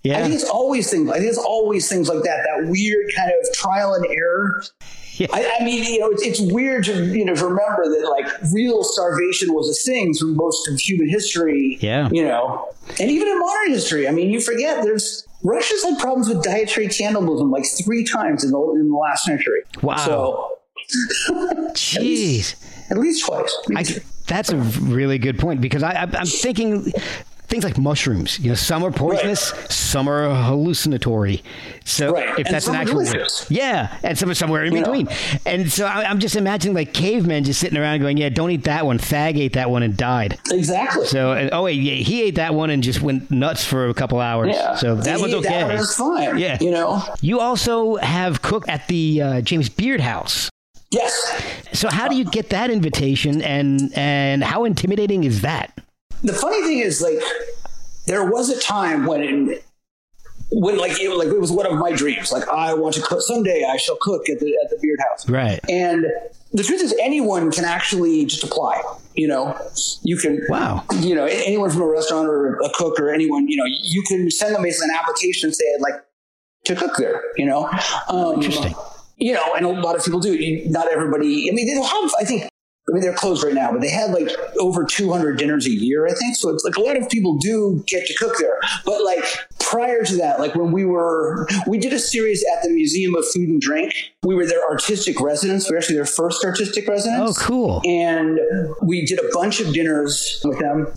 [0.05, 1.09] I yeah, think it's always things.
[1.09, 2.47] I think it's always things like that.
[2.47, 4.63] That weird kind of trial and error.
[5.33, 8.25] I, I, mean, you know, it's, it's, weird to you know to remember that like
[8.53, 11.77] real starvation was a thing through most of human history.
[11.81, 14.07] Yeah, you know, and even in modern history.
[14.07, 18.51] I mean, you forget there's Russia's had problems with dietary cannibalism like three times in
[18.51, 19.63] the in the last century.
[19.81, 19.97] Wow.
[19.97, 20.57] So,
[21.73, 22.55] jeez, at least,
[22.91, 23.57] at least twice.
[23.75, 23.83] I,
[24.27, 26.93] that's a really good point because I, I'm thinking
[27.49, 28.39] things like mushrooms.
[28.39, 29.71] You know, some are poisonous, right.
[29.71, 31.43] some are hallucinatory.
[31.83, 32.39] So right.
[32.39, 35.07] if and that's an actual word, yeah, and some are somewhere in you between.
[35.07, 35.11] Know.
[35.45, 38.63] And so I, am just imagining like cavemen just sitting around going, "Yeah, don't eat
[38.65, 40.39] that one." Thag ate that one and died.
[40.51, 41.05] Exactly.
[41.07, 43.93] So and, oh wait, yeah, he ate that one and just went nuts for a
[43.93, 44.55] couple hours.
[44.55, 44.75] Yeah.
[44.75, 45.49] So that he one's okay.
[45.49, 46.37] That one fine.
[46.37, 46.57] Yeah.
[46.61, 47.03] You know.
[47.21, 50.49] You also have cooked at the uh, James Beard House.
[50.91, 51.67] Yes.
[51.73, 55.73] So how do you get that invitation, and and how intimidating is that?
[56.23, 57.21] The funny thing is, like,
[58.05, 59.63] there was a time when it,
[60.51, 62.31] when like it, like it was one of my dreams.
[62.31, 63.65] Like I want to cook someday.
[63.69, 65.29] I shall cook at the at the Beard House.
[65.29, 65.59] Right.
[65.69, 66.05] And
[66.53, 68.81] the truth is, anyone can actually just apply.
[69.13, 69.55] You know,
[70.03, 70.41] you can.
[70.49, 70.85] Wow.
[71.01, 73.47] You know, anyone from a restaurant or a cook or anyone.
[73.47, 76.03] You know, you can send them basically an application and say, like
[76.65, 77.69] to cook there." You know.
[78.07, 78.73] Um, Interesting.
[79.17, 80.63] You know, and a lot of people do.
[80.65, 81.49] Not everybody.
[81.49, 82.11] I mean, they'll have.
[82.19, 82.49] I think
[82.89, 84.29] I mean, they're closed right now, but they had like
[84.59, 86.35] over 200 dinners a year, I think.
[86.35, 88.59] So it's like a lot of people do get to cook there.
[88.85, 89.23] But like
[89.59, 93.25] prior to that, like when we were, we did a series at the Museum of
[93.27, 93.93] Food and Drink.
[94.23, 95.69] We were their artistic residents.
[95.69, 97.39] We were actually their first artistic residents.
[97.39, 97.81] Oh, cool.
[97.85, 98.39] And
[98.81, 100.87] we did a bunch of dinners with them.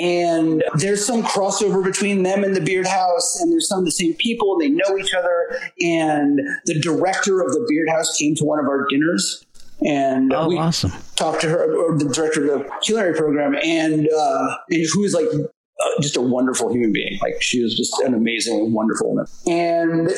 [0.00, 3.92] And there's some crossover between them and the Beard House, and there's some of the
[3.92, 5.60] same people, and they know each other.
[5.80, 9.44] And the director of the Beard House came to one of our dinners
[9.84, 10.92] and oh, we awesome.
[11.16, 15.14] talked to her, or the director of the culinary program, and, uh, and who is
[15.14, 15.26] like
[15.82, 17.18] uh, just a wonderful human being.
[17.20, 19.26] Like she was just an amazingly wonderful woman.
[19.46, 20.08] And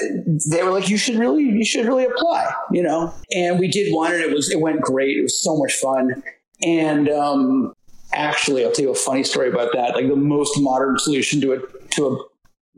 [0.51, 3.15] they were like, you should really, you should really apply, you know?
[3.33, 5.17] And we did one and it was, it went great.
[5.17, 6.23] It was so much fun.
[6.62, 7.73] And, um,
[8.12, 9.95] actually, I'll tell you a funny story about that.
[9.95, 12.25] Like the most modern solution to it, to a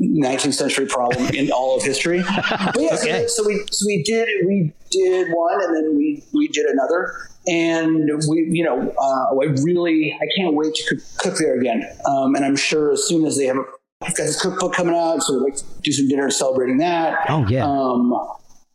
[0.01, 2.23] 19th century problem in all of history.
[2.23, 3.27] But yeah, okay.
[3.29, 7.15] so, so, we so we did we did one, and then we we did another,
[7.47, 11.85] and we you know uh, I really I can't wait to cook, cook there again,
[12.09, 13.65] um, and I'm sure as soon as they have a
[14.03, 17.19] got this cookbook coming out, so we'd like to do some dinner celebrating that.
[17.29, 17.65] Oh yeah.
[17.65, 18.13] Um,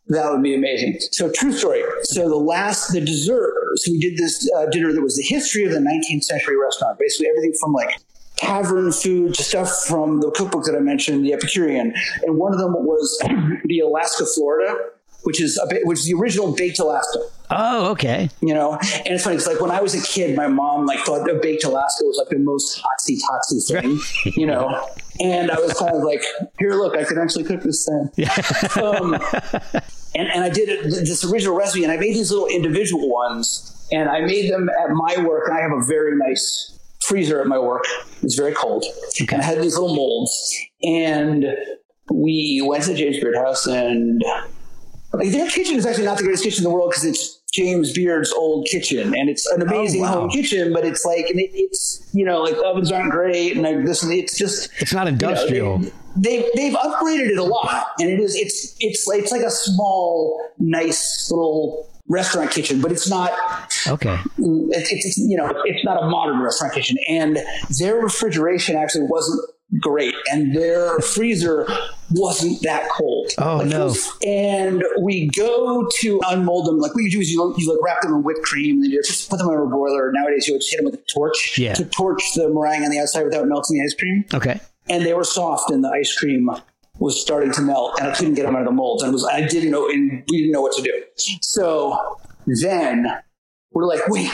[0.08, 0.98] that would be amazing.
[1.12, 1.82] So, true story.
[2.02, 3.54] So, the last, the dessert.
[3.76, 6.98] So, we did this uh, dinner that was the history of the 19th century restaurant.
[6.98, 7.96] Basically, everything from like
[8.42, 12.72] tavern food stuff from the cookbook that I mentioned, the Epicurean, and one of them
[12.72, 13.18] was
[13.64, 14.76] the Alaska Florida,
[15.22, 17.20] which is a which is the original baked Alaska.
[17.50, 18.30] Oh, okay.
[18.40, 19.36] You know, and it's funny.
[19.36, 22.16] It's like when I was a kid, my mom like thought that baked Alaska was
[22.18, 24.32] like the most hotsy totsy thing.
[24.36, 24.86] you know,
[25.20, 26.22] and I was kind of like,
[26.58, 28.10] here, look, I can actually cook this thing.
[28.16, 28.82] Yeah.
[28.82, 29.14] um,
[30.14, 33.86] and, and I did it, this original recipe, and I made these little individual ones,
[33.92, 37.46] and I made them at my work, and I have a very nice freezer at
[37.46, 37.84] my work.
[38.22, 38.84] It's very cold.
[39.20, 39.34] Okay.
[39.34, 40.56] And I had these little molds.
[40.82, 41.46] And
[42.12, 44.22] we went to James Beard house and
[45.12, 47.92] like, their kitchen is actually not the greatest kitchen in the world because it's James
[47.92, 50.20] Beard's old kitchen, and it's an oh, amazing oh, wow.
[50.20, 50.72] home kitchen.
[50.72, 53.84] But it's like, and it, it's you know, like the ovens aren't great, and like
[53.84, 55.80] this, it's just it's not industrial.
[55.80, 59.32] You know, they, they've they've upgraded it a lot, and it is it's it's it's
[59.32, 63.32] like a small, nice little restaurant kitchen, but it's not
[63.88, 64.18] okay.
[64.38, 67.38] It's, it's you know it's not a modern restaurant kitchen, and
[67.78, 69.40] their refrigeration actually wasn't
[69.80, 71.66] great, and their freezer
[72.10, 73.32] wasn't that cold.
[73.38, 73.86] Oh like no!
[73.86, 76.78] Was, and we go to unmold them.
[76.78, 78.90] Like what you do is you, you like wrap them in whipped cream, and then
[78.90, 80.12] you just put them in a broiler.
[80.12, 81.74] Nowadays, you would just hit them with a torch yeah.
[81.74, 84.24] to torch the meringue on the outside without melting the ice cream.
[84.34, 84.60] Okay.
[84.90, 86.50] And they were soft, and the ice cream
[87.02, 89.02] was starting to melt and I couldn't get them out of the molds.
[89.02, 91.02] And was, I didn't know, and we didn't know what to do.
[91.42, 93.06] So then
[93.72, 94.30] we're like, wait.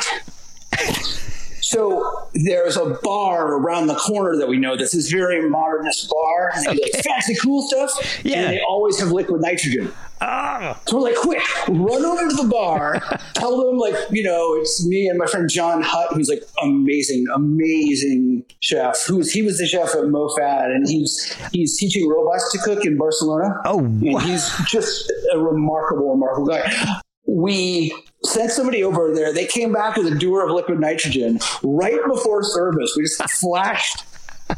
[1.69, 6.51] So there's a bar around the corner that we know This is very modernist bar.
[6.55, 6.81] And they okay.
[6.95, 8.25] like fancy cool stuff.
[8.25, 8.39] Yeah.
[8.39, 9.93] And they always have liquid nitrogen.
[10.23, 10.81] Ah.
[10.87, 13.01] So we're like, quick, run over to the bar,
[13.35, 17.27] tell them like, you know, it's me and my friend John Hutt, who's like amazing,
[17.35, 19.05] amazing chef.
[19.07, 22.97] Who's he was the chef at MoFad and he's he's teaching robots to cook in
[22.97, 23.61] Barcelona.
[23.67, 27.95] Oh, and he's just a remarkable, remarkable guy we
[28.25, 29.33] sent somebody over there.
[29.33, 32.95] They came back with a dewar of liquid nitrogen right before service.
[32.97, 34.05] We just flashed.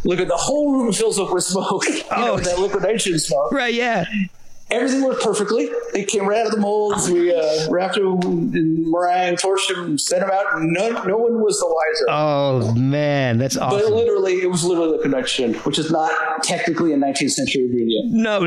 [0.04, 1.84] Look at the whole room fills up with smoke.
[1.88, 3.52] You oh, know, that liquid nitrogen smoke.
[3.52, 4.04] Right, yeah.
[4.70, 5.64] Everything worked perfectly.
[5.94, 7.10] It came right out of the molds.
[7.10, 10.62] We uh, wrapped it in meringue, torched them, sent them out.
[10.62, 12.06] No, no one was the wiser.
[12.08, 13.80] Oh man, that's awesome.
[13.80, 18.12] but literally, it was literally the connection, which is not technically a 19th century ingredient.
[18.12, 18.46] No.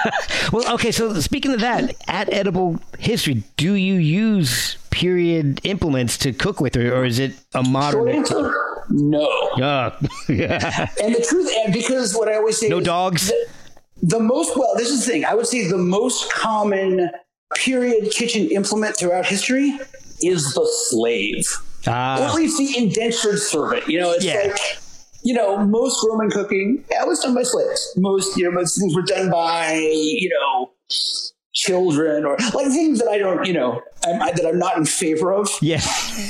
[0.52, 0.92] well, okay.
[0.92, 6.76] So speaking of that, at Edible History, do you use period implements to cook with,
[6.76, 8.08] or, or is it a modern?
[8.08, 8.52] answer:
[8.90, 9.26] No.
[9.60, 9.96] Uh,
[10.28, 10.88] yeah.
[11.02, 13.28] And the truth, because what I always say, No dogs?
[13.28, 13.48] The,
[14.02, 15.24] the most well, this is the thing.
[15.24, 17.10] I would say the most common
[17.56, 19.78] period kitchen implement throughout history
[20.22, 21.46] is the slave,
[21.86, 23.88] or at Ah, least the indentured servant.
[23.88, 24.48] You know, it's Yeah.
[24.52, 24.60] like.
[25.22, 27.92] You know, most Roman cooking that was done by slaves.
[27.98, 30.70] Most, you know, most things were done by, you know,
[31.52, 34.84] children or like things that I don't, you know, I'm, I, that I'm not in
[34.86, 35.50] favor of.
[35.60, 35.80] yeah.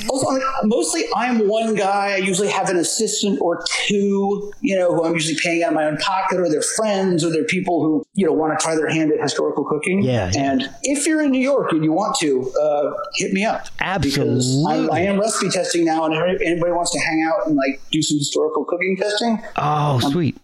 [0.08, 2.12] Also, like, mostly I'm one guy.
[2.12, 5.74] I usually have an assistant or two, you know, who I'm usually paying out of
[5.74, 8.74] my own pocket, or they're friends, or they're people who, you know, want to try
[8.74, 10.02] their hand at historical cooking.
[10.02, 10.52] Yeah, yeah.
[10.52, 13.66] And if you're in New York and you want to, uh, hit me up.
[13.80, 14.88] Absolutely.
[14.90, 18.02] I am recipe testing now, and if anybody wants to hang out and like do
[18.02, 20.36] some historical cooking testing, Oh, sweet.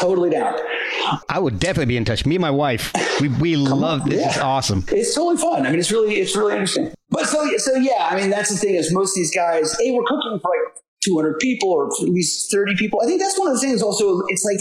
[0.00, 0.54] Totally down.
[1.28, 2.26] I would definitely be in touch.
[2.26, 4.24] Me and my wife, we we love this.
[4.24, 4.84] It's awesome.
[4.88, 5.66] It's totally fun.
[5.66, 6.92] I mean, it's really, it's really interesting.
[7.10, 9.90] But so, so yeah, I mean, that's the thing is most of these guys, hey,
[9.90, 13.00] we're cooking for like 200 people or at least 30 people.
[13.02, 14.60] I think that's one of the things also, it's like,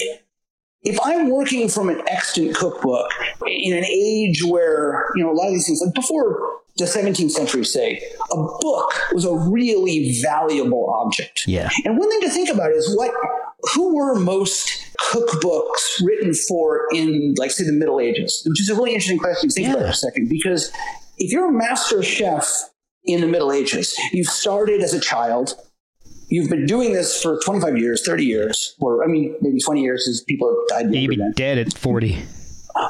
[0.82, 3.12] if I'm working from an extant cookbook
[3.46, 7.32] in an age where, you know, a lot of these things, like before the 17th
[7.32, 11.46] century, say, a book was a really valuable object.
[11.46, 11.70] Yeah.
[11.84, 13.12] And one thing to think about is what,
[13.74, 18.44] who were most cookbooks written for in, like, say, the Middle Ages?
[18.48, 19.86] Which is a really interesting question to think about Yeah.
[19.88, 20.72] for a second, because
[21.18, 22.50] if you're a master chef
[23.06, 25.56] in the Middle Ages, you've started as a child,
[26.30, 30.08] you've been doing this for 25 years, 30 years, or I mean, maybe 20 years
[30.08, 31.32] as people have died You'd younger be then.
[31.36, 32.20] dead at forty.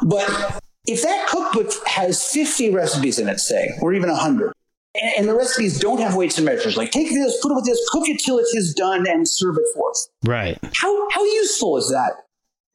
[0.03, 4.51] But if that cookbook has 50 recipes in it, say, or even 100,
[4.95, 7.65] and, and the recipes don't have weights and measures, like take this, put it with
[7.65, 10.07] this, cook it till it is done, and serve it forth.
[10.25, 10.57] Right.
[10.75, 12.25] How, how useful is that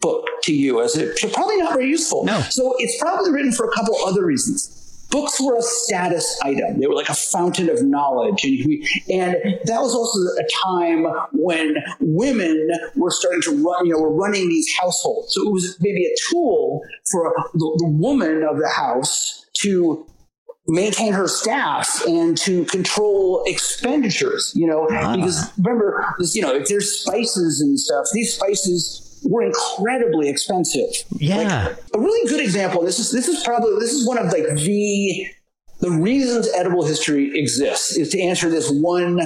[0.01, 0.83] book to you?
[0.83, 2.25] As it probably not very useful.
[2.25, 2.41] No.
[2.51, 4.81] So it's probably written for a couple other reasons.
[5.11, 6.81] Books were a status item.
[6.81, 8.45] They were like a fountain of knowledge.
[8.45, 8.57] And,
[9.09, 14.13] and that was also a time when women were starting to run, you know, were
[14.13, 15.35] running these households.
[15.35, 20.05] So it was maybe a tool for the, the woman of the house to
[20.67, 25.15] maintain her staff and to control expenditures, you know, ah.
[25.15, 30.91] because remember this, you know, if there's spices and stuff, these spices were incredibly expensive.
[31.13, 31.75] Yeah.
[31.95, 35.27] A really good example, this is this is probably this is one of like the
[35.81, 39.21] the reasons edible history exists is to answer this one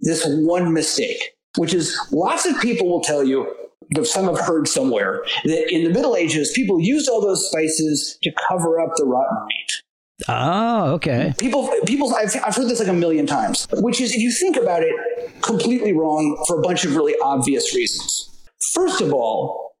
[0.00, 3.54] this one mistake, which is lots of people will tell you
[3.90, 8.18] that some have heard somewhere that in the Middle Ages people used all those spices
[8.22, 9.82] to cover up the rotten meat
[10.28, 11.34] Oh, okay.
[11.38, 14.56] people people I've, I've heard this like a million times which is if you think
[14.56, 14.94] about it
[15.42, 19.76] completely wrong for a bunch of really obvious reasons first of all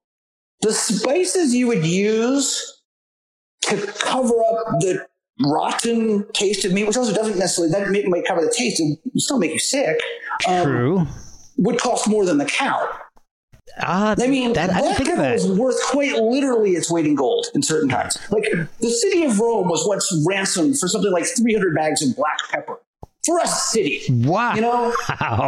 [0.60, 2.82] the spices you would use
[3.62, 5.06] to cover up the
[5.46, 9.38] rotten taste of meat which also doesn't necessarily that might cover the taste and still
[9.38, 9.98] make you sick
[10.46, 11.06] um, True.
[11.56, 12.86] would cost more than the cow
[13.78, 15.34] Ah, I mean, that, I didn't think of that.
[15.34, 18.16] is worth quite literally its weight in gold in certain times.
[18.30, 18.44] Like
[18.80, 22.80] the city of Rome was once ransomed for something like 300 bags of black pepper
[23.24, 24.02] for a city.
[24.08, 24.54] Wow.
[24.54, 24.94] You know,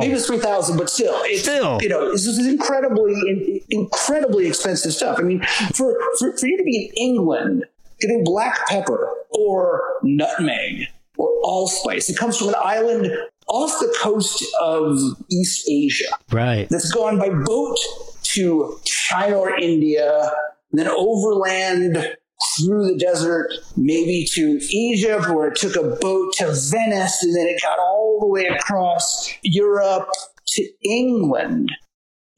[0.01, 1.79] maybe it's 3,000, but still, it's, Still.
[1.81, 5.19] you know, this is incredibly, in, incredibly expensive stuff.
[5.19, 5.43] I mean,
[5.73, 7.65] for, for, for you to be in England
[8.01, 13.11] getting black pepper or nutmeg or allspice, it comes from an island
[13.47, 14.99] off the coast of
[15.31, 16.69] East Asia Right.
[16.69, 17.79] that's gone by boat
[18.35, 20.31] to China or India,
[20.73, 22.17] then overland
[22.57, 27.47] through the desert, maybe to Egypt, where it took a boat to Venice, and then
[27.47, 30.09] it got all the way across Europe
[30.47, 31.71] to England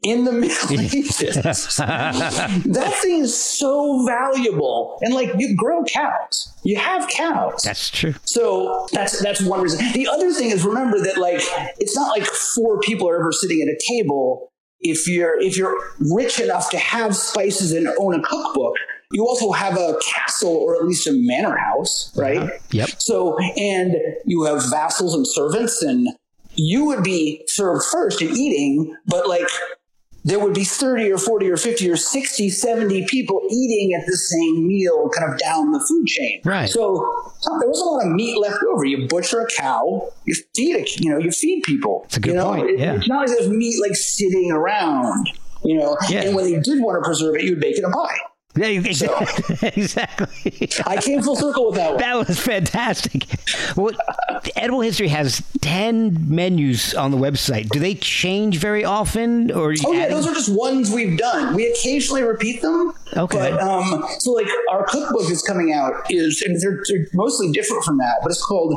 [0.03, 1.19] in the Middle Ages.
[1.77, 4.99] that thing is so valuable.
[5.03, 6.53] And like you grow cows.
[6.65, 7.63] You have cows.
[7.63, 8.15] That's true.
[8.25, 9.93] So that's that's one reason.
[9.93, 11.43] The other thing is remember that like
[11.79, 14.50] it's not like four people are ever sitting at a table.
[14.81, 18.75] If you're if you're rich enough to have spices and own a cookbook,
[19.13, 22.51] you also have a castle or at least a manor house, right?
[22.71, 22.89] Yep.
[22.99, 26.09] So and you have vassals and servants, and
[26.55, 29.49] you would be served first and eating, but like
[30.25, 34.17] there would be 30 or 40 or 50 or 60, 70 people eating at the
[34.17, 36.41] same meal kind of down the food chain.
[36.45, 36.69] Right.
[36.69, 38.85] So there wasn't a lot of meat left over.
[38.85, 42.03] You butcher a cow, you feed it, you know, you feed people.
[42.05, 42.47] It's a good you know?
[42.55, 42.95] point, It- yeah.
[42.97, 45.31] It's not like there's meat like sitting around,
[45.65, 45.97] you know.
[46.09, 46.23] Yeah.
[46.23, 48.17] And when they did want to preserve it, you would bake it a pie.
[48.57, 49.69] Yeah, exactly.
[49.77, 50.69] exactly.
[50.85, 51.99] I came full circle with that one.
[51.99, 53.27] That was fantastic.
[53.77, 53.93] Well,
[54.57, 57.69] Edible History has 10 menus on the website.
[57.69, 59.53] Do they change very often?
[59.53, 61.55] Or Oh yeah, those are just ones we've done.
[61.55, 62.93] We occasionally repeat them.
[63.17, 63.51] Okay.
[63.53, 67.85] But um, so like our cookbook is coming out is and they're, they're mostly different
[67.85, 68.75] from that, but it's called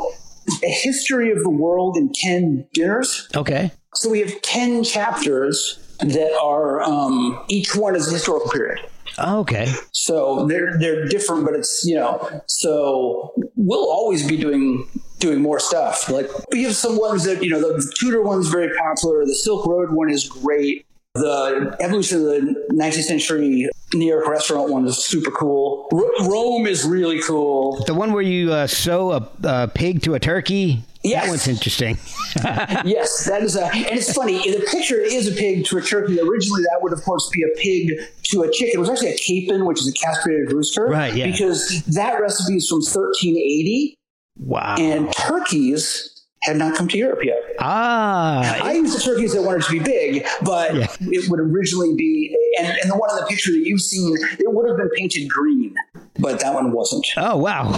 [0.64, 3.28] A History of the World in Ten Dinners.
[3.36, 3.72] Okay.
[3.96, 8.80] So we have ten chapters that are um, each one is a historical period.
[9.18, 9.72] Oh, okay.
[9.92, 12.42] So they're they're different, but it's you know.
[12.48, 14.88] So we'll always be doing
[15.20, 16.10] doing more stuff.
[16.10, 19.26] Like we have some ones that you know the Tudor one's very popular.
[19.26, 20.86] The Silk Road one is great.
[21.16, 25.88] The evolution of the 19th century New York restaurant one is super cool.
[25.94, 27.84] R- Rome is really cool.
[27.86, 30.84] The one where you uh, sew a, a pig to a turkey?
[31.04, 31.24] Yes.
[31.26, 31.98] That one's interesting.
[32.86, 34.38] yes, that is a, and it's funny.
[34.52, 36.18] The picture is a pig to a turkey.
[36.20, 37.92] Originally, that would of course be a pig
[38.32, 38.72] to a chicken.
[38.76, 40.86] It was actually a capon, which is a castrated rooster.
[40.88, 41.30] Right, yeah.
[41.30, 43.96] Because that recipe is from 1380,
[44.40, 44.76] Wow.
[44.80, 46.10] and turkeys
[46.44, 47.38] had not come to Europe yet.
[47.60, 48.60] ah.
[48.64, 50.88] I used the turkeys that wanted to be big, but Yeah.
[51.02, 54.54] it would originally be, and, and the one in the picture that you've seen, it
[54.54, 55.76] would have been painted green,
[56.20, 57.06] but that one wasn't.
[57.18, 57.72] Oh, wow.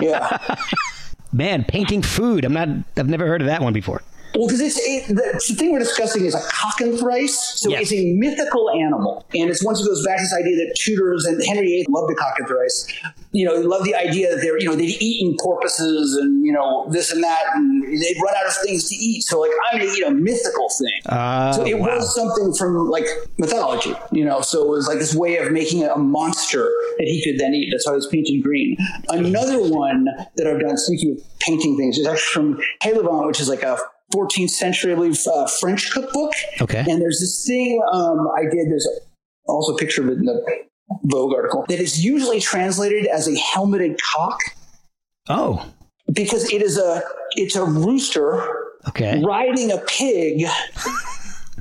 [0.00, 0.38] Yeah.
[1.34, 2.44] Man, painting food.
[2.44, 4.02] I'm not, I've never heard of that one before.
[4.34, 7.82] Well, because it's it, the, the thing we're discussing is a cockentrice, so Yes.
[7.82, 11.24] it's a mythical animal, and it's once it goes back to this idea that Tudors
[11.24, 12.92] and Henry VIII loved the cockentrice.
[13.32, 16.52] You know, they loved the idea that they're you know they'd eaten porpoises and you
[16.52, 19.22] know this and that, and they'd run out of things to eat.
[19.22, 21.00] So like I'm gonna eat a mythical thing.
[21.06, 21.96] Uh, so it wow.
[21.96, 23.06] was something from like
[23.38, 24.40] mythology, you know.
[24.40, 27.70] So it was like this way of making a monster that he could then eat.
[27.70, 28.76] That's why it was painted green.
[29.08, 30.06] Another one
[30.36, 33.78] that I've done, speaking of painting things, is actually from Taillevent, which is like a
[34.14, 36.32] 14th century, I believe, uh, French cookbook.
[36.60, 36.84] Okay.
[36.88, 38.70] And there's this thing um, I did.
[38.70, 38.88] There's
[39.46, 40.44] also a picture of it in the
[41.04, 44.38] Vogue article that is usually translated as a helmeted cock
[45.28, 45.66] Oh,
[46.12, 47.02] because it is a
[47.36, 48.46] it's a rooster
[48.88, 49.22] okay.
[49.24, 50.44] riding a pig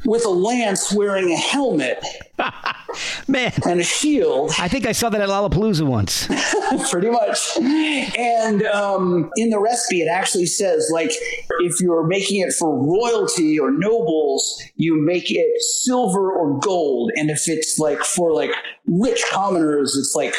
[0.05, 2.03] with a lance wearing a helmet
[3.27, 6.27] Man, and a shield, I think I saw that at Lollapalooza once.
[6.91, 7.57] pretty much.
[7.57, 11.11] And um, in the recipe, it actually says like
[11.59, 17.29] if you're making it for royalty or nobles, you make it silver or gold, and
[17.29, 18.51] if it's like for like
[18.85, 20.35] rich commoners, it's like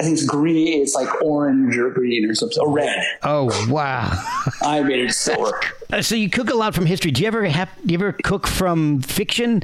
[0.00, 0.82] I think it's green.
[0.82, 3.00] It's like orange or green or something, or red.
[3.22, 4.10] Oh, wow.
[4.62, 5.60] I made it silver.
[5.92, 7.10] Uh, so you cook a lot from history.
[7.12, 9.62] Do you ever have, do you ever cook from fiction?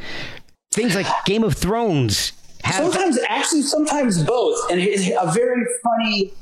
[0.72, 2.32] Things like Game of Thrones.
[2.62, 4.70] Have, Sometimes, actually, sometimes both.
[4.70, 6.32] And it's a very funny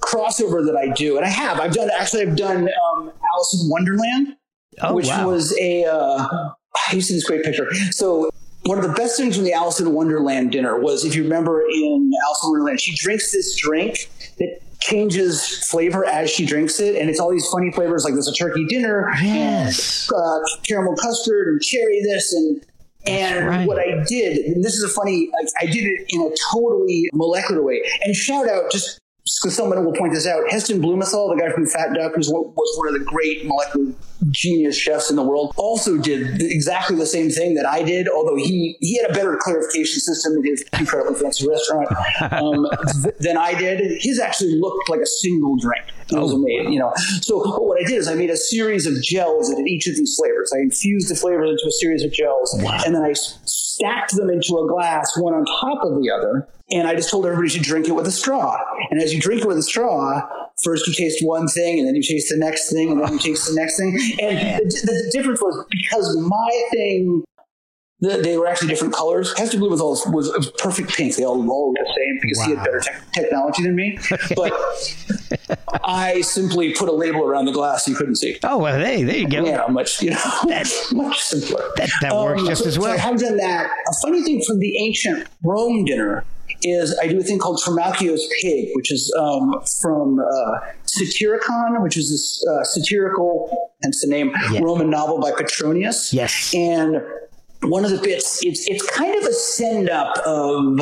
[0.00, 1.60] crossover that I do, and I have.
[1.60, 2.22] I've done actually.
[2.22, 4.36] I've done um, Alice in Wonderland,
[4.82, 5.28] Oh, which wow.
[5.28, 5.84] was a.
[5.84, 6.50] Uh,
[6.92, 7.72] you see this great picture.
[7.90, 8.30] So
[8.66, 11.62] one of the best things from the Alice in Wonderland dinner was, if you remember
[11.62, 14.08] in Alice in Wonderland, she drinks this drink
[14.38, 18.28] that changes flavor as she drinks it, and it's all these funny flavors like there's
[18.28, 20.08] a turkey dinner, Yes.
[20.12, 22.64] and, uh, caramel custard, and cherry this, and
[23.06, 23.68] and right.
[23.68, 27.10] what I did, and this is a funny, like, I did it in a totally
[27.12, 27.82] molecular way.
[28.02, 28.98] And shout out, just
[29.42, 32.74] because someone will point this out, Heston Blumenthal, the guy from Fat Duck, who was
[32.78, 33.92] one of the great molecular
[34.30, 38.36] genius chefs in the world, also did exactly the same thing that I did, although
[38.36, 41.88] he, he had a better clarification system in his incredibly fancy restaurant
[42.32, 42.66] um,
[43.02, 43.80] th- than I did.
[44.00, 45.84] His actually looked like a single drink.
[46.10, 46.92] It was amazing, you know.
[47.22, 49.96] So what I did is I made a series of gels that had each of
[49.96, 50.52] these flavors.
[50.54, 54.56] I infused the flavors into a series of gels, and then I stacked them into
[54.58, 56.48] a glass, one on top of the other.
[56.70, 58.56] And I just told everybody to drink it with a straw.
[58.90, 60.22] And as you drink it with a straw,
[60.62, 63.18] first you taste one thing, and then you taste the next thing, and then you
[63.18, 63.90] taste the next thing.
[64.20, 67.24] And the, the, the difference was because my thing
[68.00, 69.32] the, they were actually different colors.
[69.38, 71.16] Hester Blue was all was, was perfect pink.
[71.16, 73.98] They all looked the same because he had better tech technology than me.
[74.36, 74.52] But
[75.84, 78.36] I simply put a label around the glass so you couldn't see.
[78.42, 79.44] oh, well, hey, there you go.
[79.44, 80.18] Yeah, much you know,
[80.92, 81.62] much simpler.
[81.76, 82.98] That, that works Um, just so- as so I well.
[82.98, 83.70] have done that.
[83.88, 86.24] A funny thing from the ancient Rome dinner
[86.64, 91.96] is I do a thing called Trimalchio's Pig, which is um, from uh, Satyricon, which
[91.96, 94.60] is this uh, satirical, hence the name, Yeah.
[94.62, 96.12] Roman novel by Petronius.
[96.12, 96.52] Yes.
[96.54, 97.02] And
[97.62, 100.80] one of the bits, it's it's kind of a send up of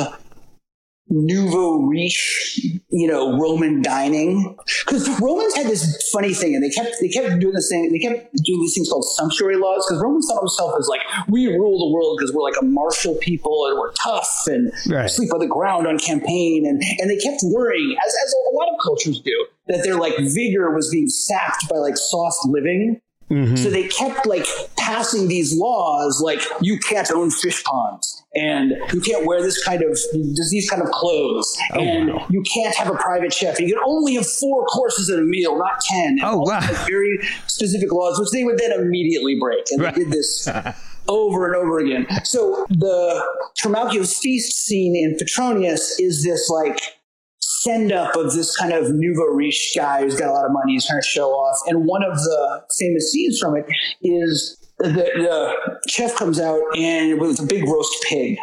[1.13, 2.59] nouveau riche,
[2.89, 4.57] you know, Roman dining.
[4.85, 7.91] Because Romans had this funny thing, and they kept they kept doing this thing.
[7.91, 9.85] They kept doing these things called sumptuary laws.
[9.85, 12.65] Because Romans thought of themselves as like we rule the world because we're like a
[12.65, 15.09] martial people and we're tough and Right.
[15.09, 16.65] sleep on the ground on campaign.
[16.65, 20.17] And and they kept worrying, as as a lot of cultures do, that their like
[20.17, 23.01] vigor was being sapped by like soft living.
[23.31, 23.55] Mm-hmm.
[23.55, 24.45] So they kept like
[24.77, 29.83] passing these laws like you can't own fish ponds and you can't wear this kind
[29.83, 29.97] of
[30.49, 32.25] these kind of clothes, Oh, and wow.
[32.29, 33.59] you can't have a private chef.
[33.59, 36.07] You can only have four courses at a meal, not ten.
[36.13, 36.59] And Oh, wow.
[36.87, 39.93] Very specific laws, which they would then immediately break, and Right.
[39.95, 40.47] they did this
[41.07, 42.07] over and over again.
[42.23, 43.23] So the
[43.61, 46.79] Trimalchio's feast scene in Petronius is this like
[47.39, 50.73] send up of this kind of nouveau riche guy who's got a lot of money,
[50.73, 51.57] he's trying to show off.
[51.67, 53.65] And one of the famous scenes from it
[54.01, 54.91] is the,
[55.83, 58.37] the chef comes out and with a big roast pig.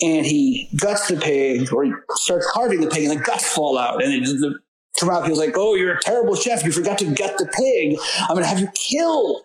[0.00, 3.78] And he guts the pig, or he starts carving the pig, and the guts fall
[3.78, 4.02] out.
[4.02, 4.58] And it, the
[4.98, 6.64] Trimalchio's like, "Oh, you're a terrible chef!
[6.64, 7.98] You forgot to gut the pig.
[8.22, 9.42] I'm going to have you killed."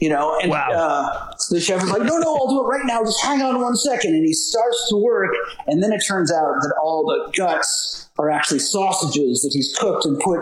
[0.00, 0.70] You know, and Wow.
[0.72, 3.04] uh, so the chef is like, "No, no, I'll do it right now.
[3.04, 4.14] Just hang on one second.
[4.14, 5.34] And he starts to work,
[5.66, 10.06] and then it turns out that all the guts are actually sausages that he's cooked
[10.06, 10.40] and put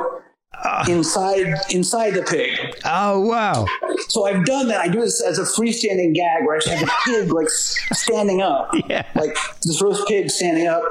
[0.88, 2.58] inside inside the pig.
[2.84, 3.66] Oh wow.
[4.08, 4.80] So I've done that.
[4.80, 8.70] I do this as a freestanding gag where I have a pig like standing up,
[8.88, 9.06] Yeah.
[9.14, 10.82] like this roast pig standing up,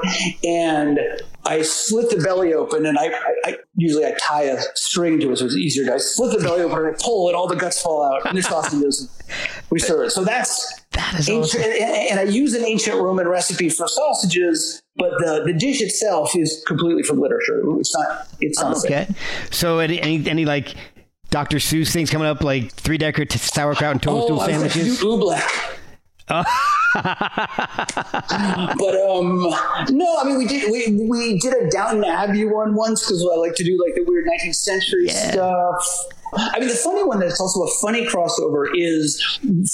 [0.44, 0.98] and
[1.46, 5.32] I slit the belly open, and I, I, I usually I tie a string to
[5.32, 5.86] it so it's easier.
[5.86, 8.26] to I slit the belly open and I pull, and all the guts fall out,
[8.26, 9.08] and the sausages.
[9.70, 10.10] We serve it.
[10.10, 11.72] So that's That is ancient, awesome.
[11.80, 16.34] and, and I use an ancient Roman recipe for sausages, but the, the dish itself
[16.34, 17.62] is completely from literature.
[17.78, 18.26] It's not.
[18.40, 18.84] It's not.
[18.84, 19.06] Okay.
[19.52, 20.74] So any any, any like
[21.30, 21.58] Dr.
[21.58, 25.00] Seuss things coming up like three decker t- sauerkraut and toadstool Oh, like, sandwiches?
[25.00, 25.76] oobleck.
[26.30, 26.46] But
[28.94, 29.52] um,
[29.90, 33.36] no, I mean we did we we did a Downton Abbey one once because I
[33.36, 35.84] like to do like the weird 19th century stuff.
[36.32, 39.20] I mean, the funny one that's also a funny crossover is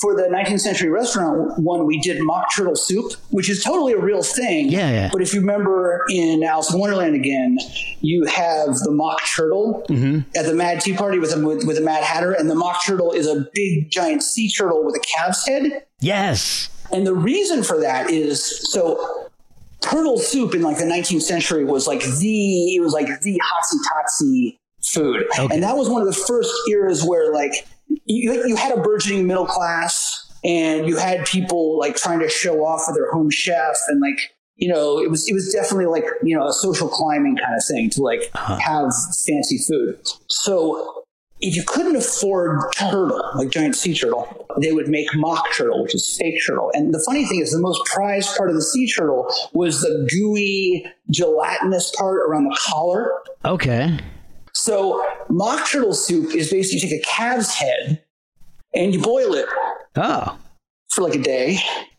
[0.00, 3.98] for the 19th century restaurant one, we did mock turtle soup, which is totally a
[3.98, 4.68] real thing.
[4.68, 5.10] Yeah, yeah.
[5.12, 7.58] But if you remember in Alice in Wonderland again,
[8.00, 10.20] you have the mock turtle mm-hmm.
[10.36, 12.84] at the Mad Tea Party with a with, with a Mad Hatter, and the mock
[12.84, 15.84] turtle is a big giant sea turtle with a calf's head.
[16.00, 16.70] yes.
[16.92, 19.28] And the reason for that is so
[19.80, 23.78] turtle soup in like the 19th century was like the it was like the hotsy
[23.90, 24.58] totsy
[24.92, 25.54] food, Okay.
[25.54, 27.66] and that was one of the first eras where like
[28.04, 32.64] you you had a burgeoning middle class, and you had people like trying to show
[32.64, 36.04] off with their home chef, and like you know it was it was definitely like
[36.22, 38.56] you know a social climbing kind of thing to like uh-huh.
[38.58, 38.92] have
[39.26, 39.98] fancy food.
[40.28, 41.04] So
[41.40, 45.94] if you couldn't afford turtle, like giant sea turtle, they would make mock turtle, which
[45.94, 46.70] is fake turtle.
[46.72, 50.08] And the funny thing is, the most prized part of the sea turtle was the
[50.10, 53.12] gooey, gelatinous part around the collar.
[53.44, 53.98] Okay.
[54.56, 58.02] So mock turtle soup is basically you take a calf's head
[58.74, 59.46] and you boil it
[59.96, 60.38] Oh.
[60.90, 61.58] for like a day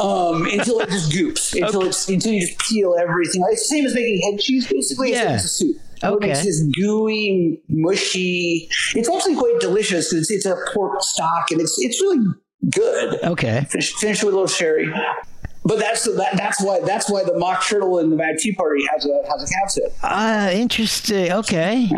[0.00, 3.42] um, until it just goops, until it's until you just peel everything.
[3.50, 5.12] It's the same as making head cheese, basically.
[5.12, 5.34] Yeah.
[5.36, 5.76] It's, it's a soup.
[6.00, 6.26] So Okay.
[6.26, 8.68] It makes this gooey, mushy.
[8.94, 12.24] It's actually quite delicious because it's, it's a pork stock and it's it's really
[12.70, 13.22] good.
[13.24, 13.66] Okay.
[13.70, 14.92] Finish, finish with a little sherry.
[15.68, 18.86] But that's that, that's why that's why the mock turtle in the Mad Tea Party
[18.90, 19.92] has a has a head.
[20.02, 21.30] Ah, interesting.
[21.30, 21.90] Okay.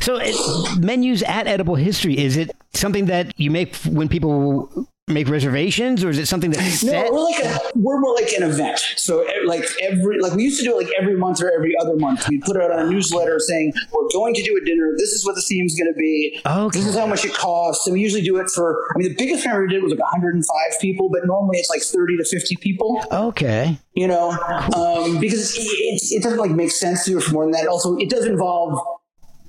[0.00, 0.34] So, it,
[0.80, 6.08] menus at Edible History is it something that you make when people make reservations, or
[6.08, 7.12] is it something that's No, set?
[7.12, 8.78] we're like a, we're more like an event.
[8.96, 11.96] So like every like we used to do it like every month or every other
[11.96, 12.26] month.
[12.28, 14.92] We put out on a newsletter saying we're going to do a dinner.
[14.96, 16.40] This is what the theme's going to be.
[16.46, 16.78] Okay.
[16.78, 17.86] This is how much it costs.
[17.86, 18.82] And we usually do it for.
[18.94, 21.82] I mean, the biggest one we did was like 105 people, but normally it's like
[21.82, 23.02] 30 to 50 people.
[23.12, 23.78] Okay.
[23.92, 27.32] You know, um, because it, it, it doesn't like make sense to do it for
[27.32, 27.66] more than that.
[27.66, 28.80] Also, it does involve.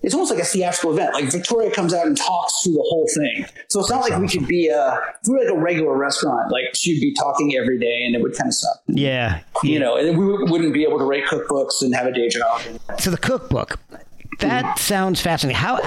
[0.05, 1.15] It's almost like a theatrical event.
[1.15, 3.47] Like Victoria comes out and talks through the whole thing.
[3.69, 6.51] So it's not like we could be a if we were like a regular restaurant.
[6.51, 8.77] Like she'd be talking every day, and it would kind of suck.
[8.87, 9.41] Yeah.
[9.63, 12.61] You know, and we wouldn't be able to write cookbooks and have a day job.
[12.99, 13.79] So the cookbook.
[14.39, 15.59] That sounds fascinating.
[15.59, 15.79] How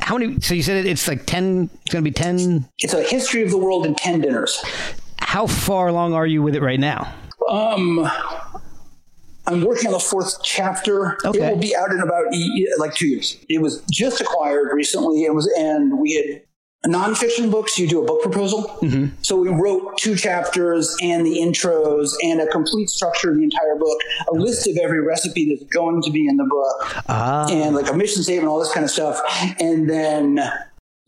[0.00, 0.40] how many?
[0.40, 1.70] So you said it's like ten.
[1.84, 2.66] It's going to be ten.
[2.78, 4.60] It's a history of the world in ten dinners.
[5.20, 7.14] How far along are you with it right now?
[7.48, 8.10] Um,
[9.46, 11.16] I'm working on the fourth chapter.
[11.24, 11.38] Okay.
[11.46, 12.26] It will be out in about
[12.78, 13.36] like two years.
[13.48, 15.24] It was just acquired recently.
[15.24, 16.42] It was, and we had
[16.90, 17.78] nonfiction books.
[17.78, 18.62] You do a book proposal.
[18.82, 19.16] Mm-hmm.
[19.22, 23.76] So we wrote two chapters and the intros and a complete structure of the entire
[23.76, 23.98] book,
[24.32, 27.46] a list of every recipe that's going to be in the book, Ah.
[27.50, 29.20] and like a mission statement, all this kind of stuff.
[29.60, 30.40] And then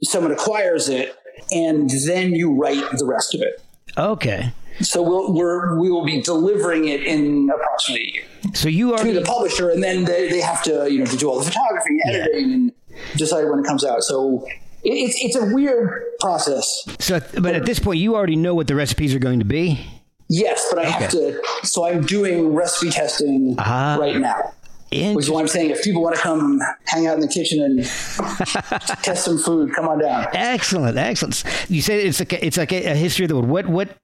[0.03, 1.15] someone acquires it,
[1.51, 3.63] and then you write the rest of it.
[3.97, 4.53] Okay.
[4.81, 8.99] So we'll, we're, we will be delivering it in approximately a year So you are
[9.05, 11.45] to the publisher, and then they, they have to you know to do all the
[11.45, 12.73] photography, and editing, and
[13.17, 14.03] decide when it comes out.
[14.03, 14.45] So
[14.83, 16.85] it, it's it's a weird process.
[16.99, 19.85] So, but at this point, you already know what the recipes are going to be.
[20.29, 21.41] Yes, but I have to.
[21.63, 23.99] So I'm doing recipe testing Ah.
[24.01, 24.53] right now.
[24.91, 27.63] Which is why I'm saying if people want to come hang out in the kitchen
[27.63, 27.79] and
[29.03, 30.27] test some food, come on down.
[30.35, 31.43] Excellent, excellent.
[31.69, 33.49] You said it's like a, it's like a, a history of the world.
[33.49, 33.97] What what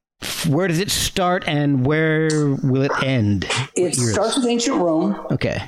[0.49, 2.28] where does it start and where
[2.62, 3.47] will it end?
[3.74, 5.15] It starts with ancient Rome.
[5.31, 5.62] Okay.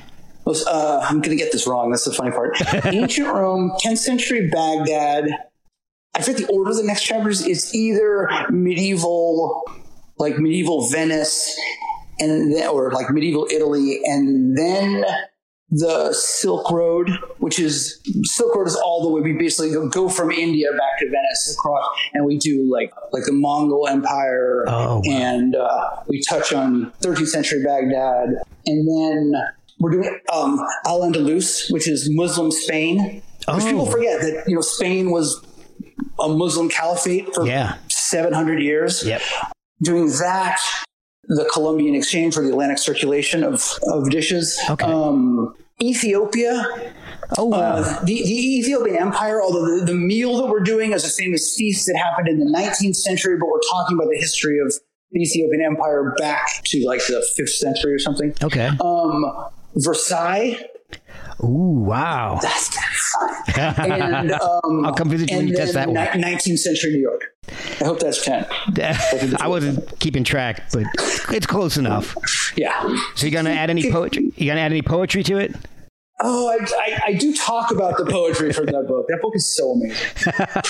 [0.45, 1.91] Uh, I'm going to get this wrong.
[1.91, 2.57] That's the funny part.
[2.85, 5.29] ancient Rome, 10th century Baghdad.
[6.13, 7.45] I forget the order of the next chapters.
[7.45, 9.63] It's either medieval,
[10.17, 11.57] like medieval Venice,
[12.19, 15.05] and then, or like medieval Italy, and then
[15.71, 19.21] the Silk Road, which is Silk Road is all the way.
[19.21, 23.23] We basically go, go from India back to Venice across, and we do like like
[23.23, 25.01] the Mongol Empire, Oh, wow.
[25.09, 28.35] and uh, we touch on 13th century Baghdad,
[28.67, 29.33] and then
[29.79, 33.21] we're doing um, Al Andalus, which is Muslim Spain.
[33.47, 33.65] Which Oh.
[33.65, 35.43] people forget that you know Spain was
[36.19, 37.77] a Muslim caliphate for Yeah.
[37.89, 39.21] 700 years Yep.
[39.81, 40.59] doing that,
[41.25, 44.59] the Columbian exchange or the Atlantic circulation of, of dishes.
[44.69, 44.85] Okay.
[44.85, 46.93] Um, Ethiopia,
[47.37, 47.75] Oh wow.
[47.77, 51.55] uh, the, the Ethiopian Empire, although the, the meal that we're doing is a famous
[51.55, 54.73] feast that happened in the 19th century, but we're talking about the history of
[55.11, 58.33] the Ethiopian Empire back to like the 5th century or something.
[58.43, 58.69] okay.
[58.79, 59.25] Um,
[59.75, 60.57] Versailles,
[61.43, 62.37] Ooh wow.
[62.41, 63.91] that's kind of fun.
[63.91, 64.31] And,
[64.63, 65.95] um, I'll come visit you when you test that one.
[65.95, 67.30] 19th century New York.
[67.79, 68.45] I hope that's 10.
[69.39, 70.83] I wasn't keeping track, but
[71.31, 72.15] it's close enough.
[72.55, 72.97] Yeah.
[73.15, 74.31] So you gonna add any poetry?
[74.35, 75.55] You gonna add any poetry to it?
[76.23, 79.07] Oh, I, I, I do talk about the poetry from that book.
[79.07, 79.97] That book is so amazing.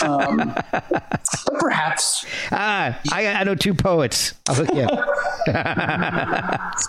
[0.01, 2.25] Um, but perhaps.
[2.51, 4.33] Ah, I, I know two poets.
[4.47, 6.79] I'll hook you up.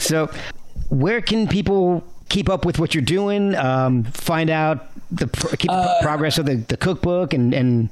[0.00, 0.30] so,
[0.88, 3.54] where can people keep up with what you're doing?
[3.56, 7.90] Um, find out the pro- keep the progress of the, the cookbook and and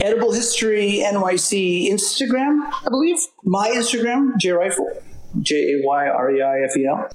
[0.00, 3.18] Edible History NYC Instagram, I believe.
[3.44, 4.86] My Instagram, J Reifel,
[5.40, 7.08] J A Y R E I F E L.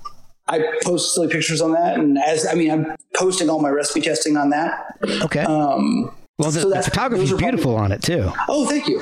[0.47, 4.01] I post silly pictures on that, and as I mean, I'm posting all my recipe
[4.01, 4.85] testing on that.
[5.23, 5.41] okay.
[5.41, 8.31] Um, well, the, so the photography is are probably- beautiful on it too.
[8.47, 9.01] oh, thank you.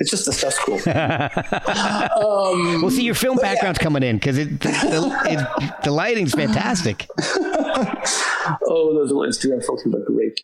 [0.00, 0.76] It's just the stuff's cool.
[0.86, 3.54] um, Well, see, your film But yeah.
[3.54, 7.08] background's coming in because it, it, the lighting's fantastic.
[8.66, 10.40] Oh, those little Instagram filters are great.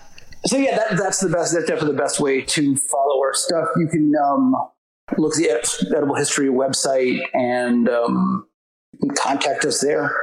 [0.46, 1.54] so yeah, that, that's the best.
[1.54, 3.68] That's definitely the best way to follow our stuff.
[3.76, 4.54] You can um,
[5.16, 5.40] look at
[5.80, 8.46] the Edible History website and um,
[9.16, 10.14] contact us there.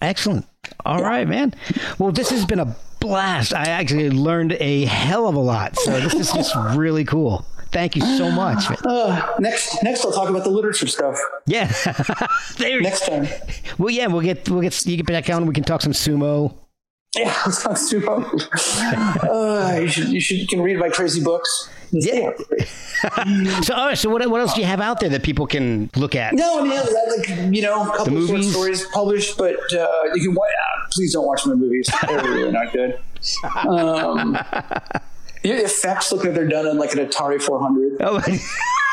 [0.00, 0.46] Excellent.
[0.84, 1.54] All right, man.
[1.98, 3.54] Well, this has been a blast.
[3.54, 5.76] I actually learned a hell of a lot.
[5.78, 7.44] So this is just really cool.
[7.72, 8.64] Thank you so much.
[8.86, 11.18] Uh, next, next I'll talk about the literature stuff.
[11.46, 11.70] Yeah.
[12.58, 13.28] Next time,
[13.76, 15.46] Well, yeah, we'll get we'll get you get back on.
[15.46, 16.56] We can talk some sumo.
[17.16, 18.08] Yeah, sounds too.
[18.08, 21.70] uh, you should, you should, you can read my crazy books.
[21.92, 22.30] Yeah.
[23.62, 23.98] So, all right.
[23.98, 26.32] So, what what else do you have out there that people can look at?
[26.32, 26.80] No, I mean,
[27.18, 30.36] like you know, a couple of short stories published, but uh, you can.
[30.36, 32.98] Uh, please don't watch my movies; they're really not good.
[33.68, 34.38] Um,
[35.42, 37.96] the effects look like they're done on like an Atari 400.
[38.00, 38.20] Oh,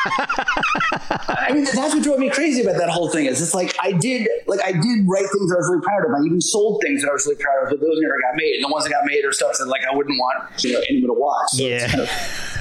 [0.06, 3.26] I mean, that's what drove me crazy about that whole thing.
[3.26, 6.04] Is it's like I did, like I did write things that I was really proud
[6.04, 6.10] of.
[6.14, 8.54] I even sold things that I was really proud of, but those never got made.
[8.56, 10.80] And the ones that got made are stuff that like I wouldn't want you know
[10.88, 11.48] anyone to watch.
[11.52, 11.76] So Yeah.
[11.84, 12.08] it's kind of,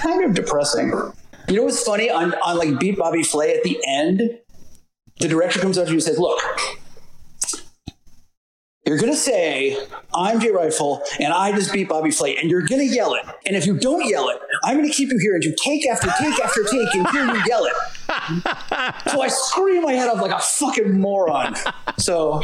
[0.01, 0.87] kind of depressing.
[1.49, 2.09] You know what's funny?
[2.09, 4.21] On on like Beat Bobby Flay at the end,
[5.19, 6.39] the director comes up to you and says, "Look."
[8.85, 9.77] You're gonna say,
[10.13, 13.23] I'm Jay Reifel, and I just beat Bobby Flay, and you're gonna yell it.
[13.45, 16.07] And if you don't yell it, I'm gonna keep you here and do take after
[16.19, 17.73] take after take and until you yell it.
[19.09, 21.55] so I scream my head off like a fucking moron.
[21.97, 22.41] So,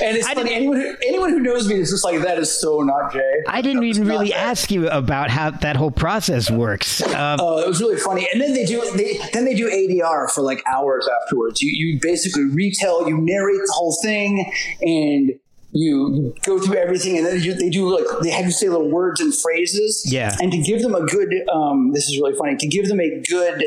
[0.00, 0.54] and it's funny.
[0.54, 3.42] Anyone who anyone who knows me is just like that is so not Jay.
[3.48, 4.38] I didn't even really that.
[4.38, 7.02] ask you about how that whole process works.
[7.20, 8.28] Um, Oh, it was really funny.
[8.32, 11.60] And then they do they then they do ADR for like hours afterwards.
[11.60, 14.50] You you basically retell, you narrate the whole thing,
[14.80, 15.32] and
[15.72, 18.68] you, go through everything, and then they do, they do like they have you say
[18.68, 20.04] little words and phrases.
[20.10, 20.34] Yeah.
[20.40, 22.56] And to give them a good, um, this is really funny.
[22.56, 23.64] To give them a good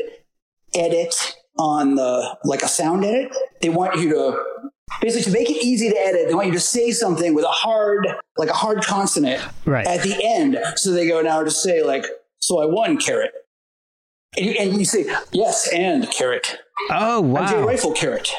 [0.75, 1.15] edit
[1.57, 3.31] on the like a sound edit,
[3.61, 4.43] they want you to.
[5.01, 7.49] Basically, to make it easy to edit, they want you to say something with a
[7.49, 8.05] hard,
[8.38, 9.88] like a hard consonant Right.
[9.88, 10.59] at the end.
[10.75, 12.05] So they go now to say like,
[12.39, 13.31] "So I won, carrot,"
[14.38, 16.59] and you, and you say, "Yes, and carrot."
[16.91, 17.65] oh wow!
[17.65, 18.31] Reifel carrot.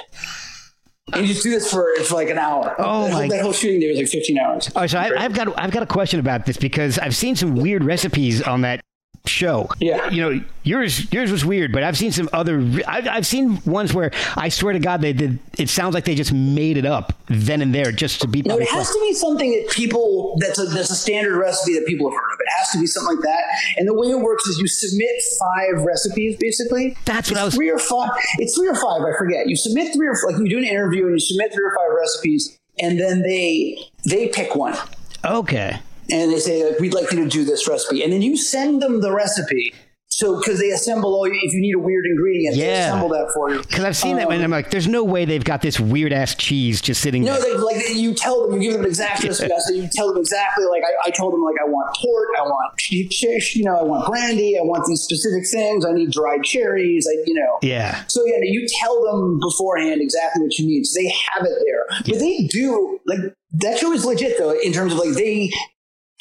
[1.12, 2.74] And you just do this for, for like an hour.
[2.78, 4.70] Oh, that, my- whole, that whole shooting day was like 15 hours.
[4.74, 7.56] Oh, so I, I've got I've got a question about this because I've seen some
[7.56, 8.80] weird recipes on that
[9.28, 9.68] show.
[9.80, 10.10] Yeah.
[10.10, 12.58] you know yours yours was weird, but I've seen some other.
[12.86, 15.38] I've, I've seen ones where I swear to God they did.
[15.58, 18.42] It sounds like they just made it up then and there just to be.
[18.42, 21.86] No, it has to be something that people that's a that's a standard recipe that
[21.86, 22.38] people have heard of.
[22.40, 23.44] It has to be something like that.
[23.78, 26.96] And the way it works is you submit five recipes basically.
[27.06, 28.10] That's what It's I was- three or five.
[28.38, 29.00] It's three or five.
[29.02, 29.48] I forget.
[29.48, 31.96] You submit three or like you do an interview and you submit three or five
[31.96, 34.76] recipes, and then they they pick one
[35.24, 35.78] Okay.
[36.10, 38.82] And they say like, we'd like you to do this recipe, and then you send
[38.82, 39.72] them the recipe
[40.14, 43.50] so because they assemble all if you need a weird ingredient, they assemble that for
[43.50, 43.58] you.
[43.62, 46.12] Because I've seen that, um, and I'm like, there's no way they've got this weird
[46.12, 47.54] ass cheese just sitting No, there.
[47.54, 49.50] they, like you tell them, you give them an exact recipe.
[49.58, 50.66] So you tell them exactly.
[50.66, 53.76] Like I, I told them, like I want port, I want ch- ch- you know,
[53.76, 55.84] I want brandy, I want these specific things.
[55.84, 57.08] I need dried cherries.
[57.10, 57.58] I, you know.
[57.62, 58.04] Yeah.
[58.06, 61.86] So yeah, you tell them beforehand exactly what you need, so they have it there.
[62.06, 63.18] But they do like
[63.54, 65.50] that show is legit though in terms of like they.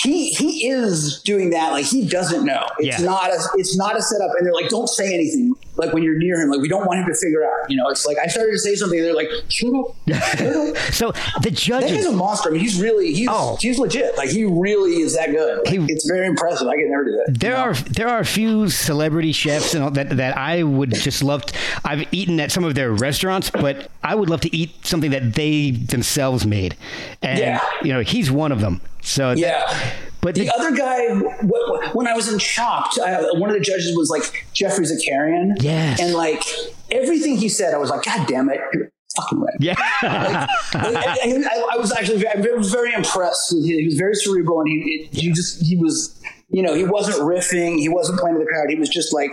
[0.02, 2.66] He he is doing that like he doesn't know.
[2.80, 3.06] It's Yeah.
[3.06, 5.56] not a it's not a setup, and they're like, don't say anything.
[5.76, 7.70] Like when you're near him, like we don't want him to figure out.
[7.70, 9.96] You know, it's like I started to say something, they're like, shut up,
[10.38, 10.78] shut up.
[10.94, 11.92] So the That judges.
[11.92, 12.50] guy's a monster.
[12.50, 13.58] I mean, he's really he's Oh.
[13.60, 14.16] he's legit.
[14.18, 15.60] Like he really is that good.
[15.66, 16.68] Like, He- it's very impressive.
[16.68, 17.40] I can never do that.
[17.40, 21.24] There are there are a few celebrity chefs and all that that I would just
[21.24, 21.46] love.
[21.48, 25.12] To, I've eaten at some of their restaurants, but I would love to eat something
[25.12, 26.76] that they themselves made.
[27.22, 27.60] And Yeah.
[27.82, 28.82] you know, he's one of them.
[29.02, 29.80] So that- Yeah.
[30.24, 33.56] But The the, other guy, wh- wh- when I was in Chopped, I, one of
[33.56, 35.62] the judges was like Geoffrey Zakarian.
[35.62, 36.00] Yes.
[36.02, 36.42] And like
[36.90, 39.54] everything he said, I was like, God damn it, you're fucking right.
[39.60, 43.80] yeah, I, I- I was actually I was very impressed with him.
[43.80, 46.20] He was very cerebral, and he he just he was
[46.50, 48.70] you know he wasn't riffing, he wasn't playing to the crowd.
[48.70, 49.32] He was just like,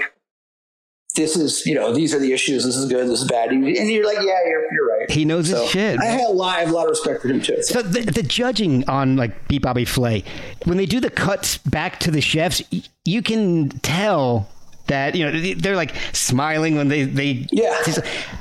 [1.15, 2.65] this is you know these are the issues.
[2.65, 3.09] This is good.
[3.09, 3.51] This is bad.
[3.51, 5.11] And you're like, yeah, you're you're right.
[5.11, 5.99] He knows his shit.
[6.01, 7.63] I have a lot, I have a lot of respect for him too.
[7.63, 10.25] So the, the judging on like Beat Bobby Flay,
[10.65, 12.63] when they do the cuts back to the chefs,
[13.05, 14.49] you can tell
[14.87, 17.83] that you know they're like smiling when they they Yeah.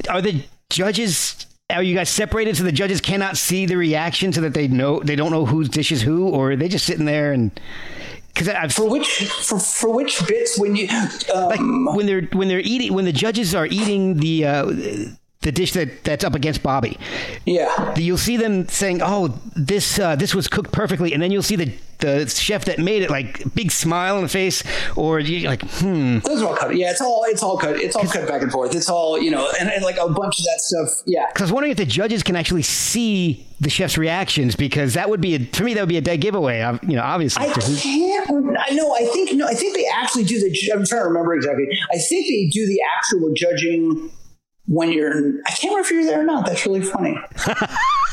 [0.10, 1.46] Are the judges?
[1.72, 5.00] Are you guys separated so the judges cannot see the reaction so that they know
[5.02, 7.52] they don't know whose dish is who, or are they just sitting there and
[8.38, 10.88] I've For which for, for which bits when you
[11.34, 11.60] um, like
[11.96, 14.72] when they're when they're eating when the judges are eating the uh,
[15.42, 16.98] the dish that that's up against Bobby.
[17.46, 21.44] yeah you'll see them saying, "Oh, this uh, this was cooked perfectly," and then you'll
[21.44, 24.64] see the the chef that made it like big smile on the face,
[24.98, 26.76] or you like, "Hmm." those are all cut.
[26.76, 27.78] Yeah, it's all it's all cut.
[27.78, 28.76] It's all cut back and forth.
[28.76, 31.04] It's all you know, and, and like a bunch of that stuff.
[31.06, 34.94] Yeah, Because I was wondering if the judges can actually see the chef's reactions, because
[34.96, 36.60] that would be a, for me that would be a dead giveaway.
[36.84, 37.46] You know, obviously.
[37.48, 38.58] I can't.
[38.60, 38.94] I know.
[38.94, 39.48] I think no.
[39.48, 40.50] I think they actually do the.
[40.74, 41.70] I'm trying to remember exactly.
[41.94, 44.12] I think they do the actual judging
[44.70, 45.12] when you're.
[45.46, 46.46] I can't remember if you're there or not.
[46.46, 47.18] That's really funny.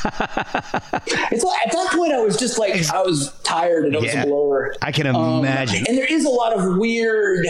[0.03, 4.13] it's like, at that point I was just like I was tired and it was
[4.13, 4.23] Yeah.
[4.23, 4.73] a blur.
[4.81, 5.85] I can Um, imagine.
[5.87, 7.45] and there is a lot of weird.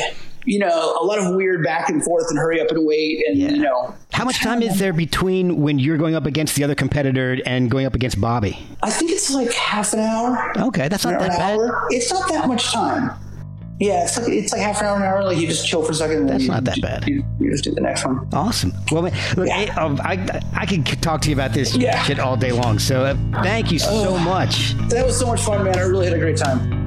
[0.45, 3.37] You know, a lot of weird back and forth and hurry up and wait and
[3.37, 3.49] Yeah.
[3.49, 3.93] you know.
[4.13, 7.69] How much time is there between when you're going up against the other competitor and
[7.69, 8.57] going up against Bobby?
[8.81, 10.53] I think it's like half an hour.
[10.57, 11.41] Okay, that's not that bad.
[11.59, 11.87] hour.
[11.89, 13.11] It's not that much time.
[13.79, 15.23] Yeah, it's like it's like half an hour, an hour.
[15.23, 16.25] Like you just chill for a second.
[16.25, 17.07] That's you, not that bad.
[17.07, 18.27] You, you just do the next one.
[18.33, 18.73] Awesome.
[18.91, 19.13] Well, look,
[19.47, 19.71] Yeah.
[19.77, 22.01] I, um, I I could talk to you about this Yeah.
[22.03, 22.79] shit all day long.
[22.79, 24.73] So uh, thank you so much.
[24.89, 25.77] That was so much fun, man.
[25.77, 26.86] I really had a great time.